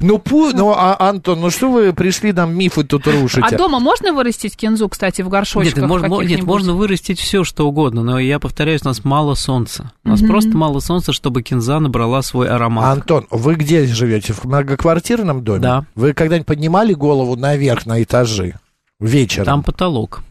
Ну, 0.00 0.18
пу... 0.18 0.50
ну 0.52 0.72
а, 0.76 0.96
Антон, 0.98 1.40
ну 1.40 1.50
что 1.50 1.70
вы 1.70 1.92
пришли 1.92 2.32
нам 2.32 2.56
мифы 2.56 2.84
тут 2.84 3.06
рушите? 3.06 3.46
А 3.46 3.56
дома 3.56 3.78
можно 3.78 4.12
вырастить 4.12 4.56
кинзу, 4.56 4.88
кстати, 4.88 5.22
в 5.22 5.28
горшочках 5.28 5.76
Нет, 5.76 5.86
можно, 5.86 6.06
нет, 6.22 6.42
можно 6.42 6.74
вырастить 6.74 7.18
все, 7.18 7.44
что 7.44 7.66
угодно, 7.68 8.02
но 8.02 8.18
я 8.18 8.38
повторяюсь, 8.38 8.82
у 8.84 8.88
нас 8.88 9.04
мало 9.04 9.34
солнца. 9.34 9.92
У 10.04 10.08
нас 10.08 10.20
Мгм. 10.20 10.28
просто 10.28 10.56
мало 10.56 10.80
солнца, 10.80 11.12
чтобы 11.12 11.42
кинза 11.42 11.78
набрала 11.78 12.22
свой 12.22 12.48
аромат. 12.48 12.92
Антон, 12.92 13.26
вы 13.30 13.54
где 13.54 13.86
живете? 13.86 14.32
В 14.32 14.44
многоквартирном 14.44 15.44
доме? 15.44 15.60
Да. 15.60 15.84
Вы 15.94 16.12
когда-нибудь 16.12 16.46
поднимали 16.46 16.92
голову 16.92 17.36
наверх 17.36 17.86
на 17.86 18.02
этажи? 18.02 18.54
Вечером? 18.98 19.44
Там 19.46 19.62
потолок. 19.62 20.22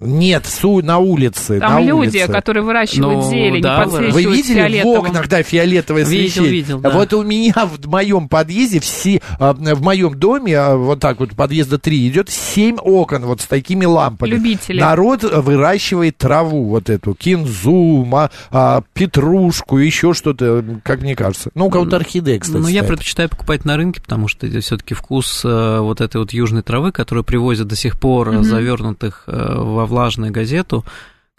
Нет, 0.00 0.46
су 0.46 0.80
на 0.80 0.98
улице. 0.98 1.58
Там 1.58 1.72
на 1.72 1.80
люди, 1.80 2.18
улице. 2.18 2.28
которые 2.32 2.62
выращивают 2.62 3.24
Ну, 3.24 3.30
зелень, 3.30 3.60
да, 3.60 3.84
Вы 3.84 4.22
видели 4.26 4.80
в 4.82 4.86
окнах, 4.86 5.28
да, 5.28 5.42
фиолетовое 5.42 6.04
Видел, 6.04 6.20
освещение? 6.20 6.52
видел, 6.52 6.78
да. 6.78 6.90
Вот 6.90 7.12
у 7.14 7.24
меня 7.24 7.66
в 7.66 7.84
моем 7.88 8.28
подъезде 8.28 8.78
все, 8.78 9.20
а, 9.40 9.54
в 9.54 9.82
моем 9.82 10.14
доме, 10.16 10.56
а, 10.56 10.76
вот 10.76 11.00
так 11.00 11.18
вот, 11.18 11.30
подъезда 11.34 11.78
три 11.78 12.06
идет, 12.08 12.30
семь 12.30 12.76
окон 12.80 13.24
вот 13.26 13.40
с 13.40 13.46
такими 13.46 13.86
лампами. 13.86 14.30
Любители. 14.30 14.78
Народ 14.80 15.24
выращивает 15.24 16.16
траву, 16.16 16.68
вот 16.68 16.90
эту, 16.90 17.14
кинзу, 17.14 18.04
ма- 18.06 18.30
а, 18.52 18.82
петрушку, 18.92 19.78
еще 19.78 20.14
что-то, 20.14 20.64
как 20.84 21.00
мне 21.02 21.16
кажется. 21.16 21.50
Ну, 21.56 21.66
у 21.66 21.70
кого-то 21.70 21.96
орхидея, 21.96 22.38
кстати, 22.38 22.56
Ну, 22.62 22.68
я 22.68 22.82
стоит. 22.82 22.86
предпочитаю 22.90 23.28
покупать 23.30 23.64
на 23.64 23.76
рынке, 23.76 24.00
потому 24.00 24.28
что 24.28 24.46
это 24.46 24.60
все-таки 24.60 24.94
вкус 24.94 25.42
э, 25.44 25.78
вот 25.80 26.00
этой 26.00 26.18
вот 26.18 26.32
южной 26.32 26.62
травы, 26.62 26.92
которую 26.92 27.24
привозят 27.24 27.66
до 27.66 27.74
сих 27.74 27.98
пор 27.98 28.30
Мгм. 28.30 28.44
завернутых 28.44 29.24
э, 29.26 29.54
во 29.58 29.87
влажную 29.88 30.32
газету. 30.32 30.84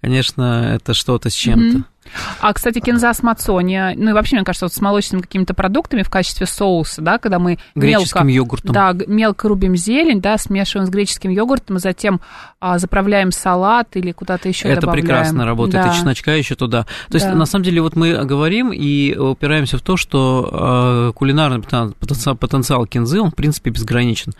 Конечно, 0.01 0.75
это 0.75 0.93
что-то 0.93 1.29
с 1.29 1.33
чем-то. 1.33 1.83
А, 2.39 2.53
кстати, 2.53 2.79
кинза 2.79 3.13
с 3.13 3.21
мацони, 3.21 3.77
ну 3.97 4.11
и 4.11 4.13
вообще, 4.13 4.37
мне 4.37 4.45
кажется, 4.45 4.65
вот 4.65 4.73
с 4.73 4.79
молочными 4.79 5.21
какими-то 5.21 5.53
продуктами 5.53 6.01
в 6.03 6.09
качестве 6.09 6.47
соуса, 6.47 7.01
да, 7.01 7.17
когда 7.19 7.37
мы 7.37 7.59
Греческим 7.75 8.21
мелко, 8.25 8.31
йогуртом. 8.35 8.71
да, 8.73 8.95
мелко 9.07 9.49
рубим 9.49 9.75
зелень, 9.75 10.21
да, 10.21 10.37
смешиваем 10.37 10.87
с 10.87 10.89
греческим 10.89 11.29
йогуртом, 11.31 11.75
и 11.75 11.79
затем 11.79 12.21
а, 12.61 12.79
заправляем 12.79 13.31
салат 13.33 13.95
или 13.97 14.13
куда-то 14.13 14.47
еще 14.47 14.69
Это 14.69 14.81
добавляем. 14.81 15.05
прекрасно 15.05 15.45
работает, 15.45 15.83
Да. 15.83 15.91
и 15.91 15.95
чесночка 15.95 16.31
еще 16.31 16.55
туда. 16.55 16.83
То 17.09 17.15
есть, 17.15 17.27
Да. 17.27 17.35
на 17.35 17.45
самом 17.45 17.65
деле, 17.65 17.81
вот 17.81 17.95
мы 17.97 18.23
говорим 18.25 18.71
и 18.71 19.15
упираемся 19.15 19.77
в 19.77 19.81
то, 19.81 19.97
что 19.97 21.09
э, 21.11 21.13
кулинарный 21.13 21.59
потен- 21.59 21.93
потенциал, 21.99 22.35
потенциал 22.37 22.85
кинзы, 22.87 23.19
он, 23.19 23.31
в 23.31 23.35
принципе, 23.35 23.69
безграничен. 23.69 24.33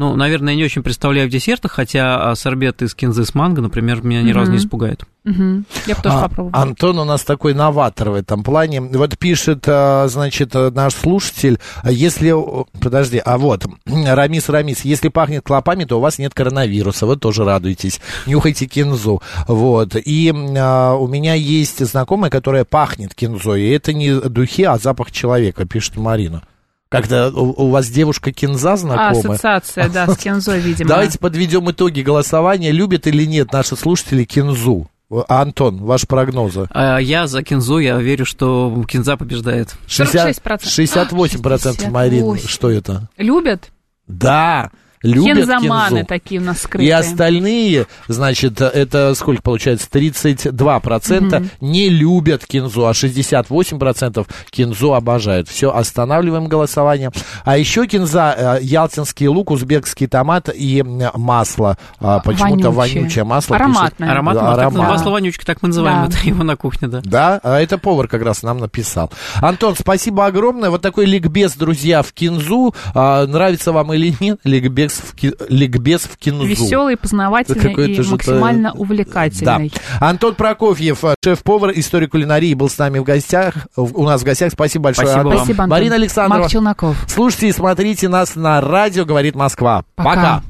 Ну, 0.00 0.14
наверное, 0.14 0.52
я 0.52 0.58
не 0.58 0.64
очень 0.64 0.84
представляю 0.84 1.26
в 1.26 1.30
десертах, 1.32 1.72
хотя 1.72 2.30
а, 2.30 2.36
сорбет 2.36 2.82
из 2.82 2.94
кинзы 2.94 3.24
с 3.24 3.34
манго, 3.34 3.60
например, 3.60 4.04
меня 4.04 4.22
ни 4.22 4.30
разу 4.30 4.52
не 4.52 4.58
испугает. 4.58 5.02
Мгм. 5.24 5.66
Я 5.86 5.96
бы 5.96 6.02
тоже 6.02 6.16
А, 6.16 6.28
попробовала. 6.28 6.62
Антон 6.62 6.98
у 7.00 7.04
нас 7.04 7.24
такой 7.24 7.52
новатор 7.52 8.10
в 8.10 8.14
этом 8.14 8.44
плане. 8.44 8.80
Вот 8.80 9.18
пишет, 9.18 9.64
а, 9.66 10.06
значит, 10.06 10.54
а, 10.54 10.70
наш 10.70 10.94
слушатель, 10.94 11.58
а 11.82 11.90
если... 11.90 12.32
Подожди, 12.80 13.20
а 13.24 13.38
вот, 13.38 13.66
Рамис, 13.86 14.48
Рамис, 14.48 14.84
если 14.84 15.08
пахнет 15.08 15.42
клопами, 15.42 15.84
то 15.84 15.96
у 15.96 16.00
вас 16.00 16.18
нет 16.18 16.32
коронавируса, 16.32 17.04
вы 17.04 17.16
тоже 17.16 17.44
радуетесь. 17.44 18.00
Нюхайте 18.26 18.66
кинзу. 18.66 19.20
Вот. 19.48 19.96
И 19.96 20.32
а, 20.56 20.94
у 20.94 21.08
меня 21.08 21.34
есть 21.34 21.84
знакомая, 21.84 22.30
которая 22.30 22.64
пахнет 22.64 23.16
кинзой, 23.16 23.62
и 23.62 23.70
это 23.70 23.92
не 23.92 24.14
духи, 24.14 24.62
а 24.62 24.78
запах 24.78 25.10
человека, 25.10 25.66
пишет 25.66 25.96
Марина. 25.96 26.44
Как-то 26.88 27.30
у, 27.30 27.66
у 27.66 27.70
вас 27.70 27.88
девушка 27.88 28.32
кинза 28.32 28.72
А, 28.72 28.76
знакомая? 28.76 29.34
ассоциация, 29.34 29.88
да, 29.90 30.06
с 30.08 30.16
кинзой, 30.16 30.60
видимо. 30.64 30.88
Давайте 30.88 31.18
подведем 31.18 31.70
итоги 31.70 32.00
голосования. 32.00 32.70
Любят 32.72 33.06
или 33.06 33.24
нет 33.26 33.52
наши 33.52 33.76
слушатели 33.76 34.24
кинзу? 34.24 34.88
А, 35.10 35.42
Антон, 35.42 35.78
ваши 35.78 36.06
прогнозы? 36.06 36.66
А 36.70 36.98
я 36.98 37.26
за 37.26 37.42
кинзу, 37.42 37.78
я 37.78 37.96
верю, 37.98 38.24
что 38.24 38.84
кинза 38.88 39.16
побеждает. 39.16 39.74
46%. 39.86 40.40
68% 40.64 41.90
Марин. 41.90 42.24
68. 42.24 42.48
Что 42.48 42.70
это? 42.70 43.08
Любят? 43.18 43.70
Да, 44.06 44.70
любят 45.02 45.36
Кинзаманы 45.38 45.90
кинзу. 45.98 46.06
такие 46.06 46.40
у 46.40 46.44
нас 46.44 46.56
И 46.58 46.60
скрытые. 46.60 46.96
остальные, 46.96 47.86
значит, 48.08 48.60
это 48.60 49.14
сколько 49.14 49.42
получается? 49.42 49.88
32% 49.90 51.50
не 51.60 51.88
любят 51.88 52.46
кинзу, 52.46 52.86
а 52.86 52.92
68% 52.92 54.26
кинзу 54.50 54.94
обожают. 54.94 55.48
Все, 55.48 55.70
останавливаем 55.70 56.46
голосование. 56.46 57.10
А 57.44 57.56
еще 57.58 57.86
кинза, 57.86 58.34
э, 58.36 58.58
ялтинский 58.62 59.26
лук, 59.28 59.50
узбекский 59.50 60.06
томат 60.06 60.48
и 60.54 60.82
масло. 61.14 61.76
А, 62.00 62.20
Почему-то 62.20 62.70
Вонючее. 62.70 63.00
вонючее 63.02 63.24
масло. 63.24 63.56
пишет. 63.56 63.60
Ароматное. 63.70 64.10
Аромат, 64.10 64.34
Да, 64.34 64.40
так, 64.40 64.58
аромат. 64.58 64.74
ну, 64.74 64.82
масло 64.82 65.10
вонючка, 65.10 65.46
так 65.46 65.62
мы 65.62 65.68
называем 65.68 66.08
Да. 66.08 66.16
это 66.16 66.26
его 66.26 66.42
на 66.44 66.56
кухне, 66.56 66.88
да. 66.88 67.00
Да, 67.04 67.40
а 67.42 67.60
это 67.60 67.78
повар 67.78 68.08
как 68.08 68.22
раз 68.22 68.42
нам 68.42 68.58
написал. 68.58 69.10
Антон, 69.36 69.74
спасибо 69.78 70.26
огромное. 70.26 70.70
Вот 70.70 70.82
такой 70.82 71.06
ликбез, 71.06 71.54
друзья, 71.54 72.02
в 72.02 72.12
кинзу. 72.12 72.74
А, 72.94 73.26
нравится 73.26 73.72
вам 73.72 73.92
или 73.94 74.14
нет? 74.20 74.38
Ликбез 74.44 74.87
в, 74.92 75.14
ки- 75.14 75.34
ликбез 75.48 76.02
в 76.02 76.16
кинзу. 76.16 76.44
Веселый, 76.44 76.96
познавательный 76.96 77.94
и 77.96 78.00
максимально 78.02 78.72
увлекательный. 78.72 79.72
Да. 80.00 80.08
Антон 80.08 80.34
Прокофьев, 80.34 81.02
шеф-повар, 81.24 81.72
историк 81.74 82.10
кулинарии, 82.12 82.54
был 82.54 82.68
с 82.68 82.78
нами 82.78 82.98
в 82.98 83.04
гостях. 83.04 83.54
У 83.76 84.04
нас 84.04 84.22
в 84.22 84.24
гостях. 84.24 84.52
Спасибо 84.52 84.84
большое, 84.84 85.08
Спасибо 85.08 85.20
Антон. 85.20 85.36
вам. 85.36 85.44
Спасибо, 85.44 85.64
Антон. 85.64 85.78
Марина 85.78 85.94
Александрова. 85.96 86.38
Марк 86.40 86.50
Челноков. 86.50 87.04
Слушайте 87.08 87.48
и 87.48 87.52
смотрите 87.52 88.08
нас 88.08 88.34
на 88.36 88.60
радио, 88.60 89.04
говорит 89.04 89.34
Москва. 89.34 89.84
Пока. 89.94 90.10
Пока. 90.10 90.42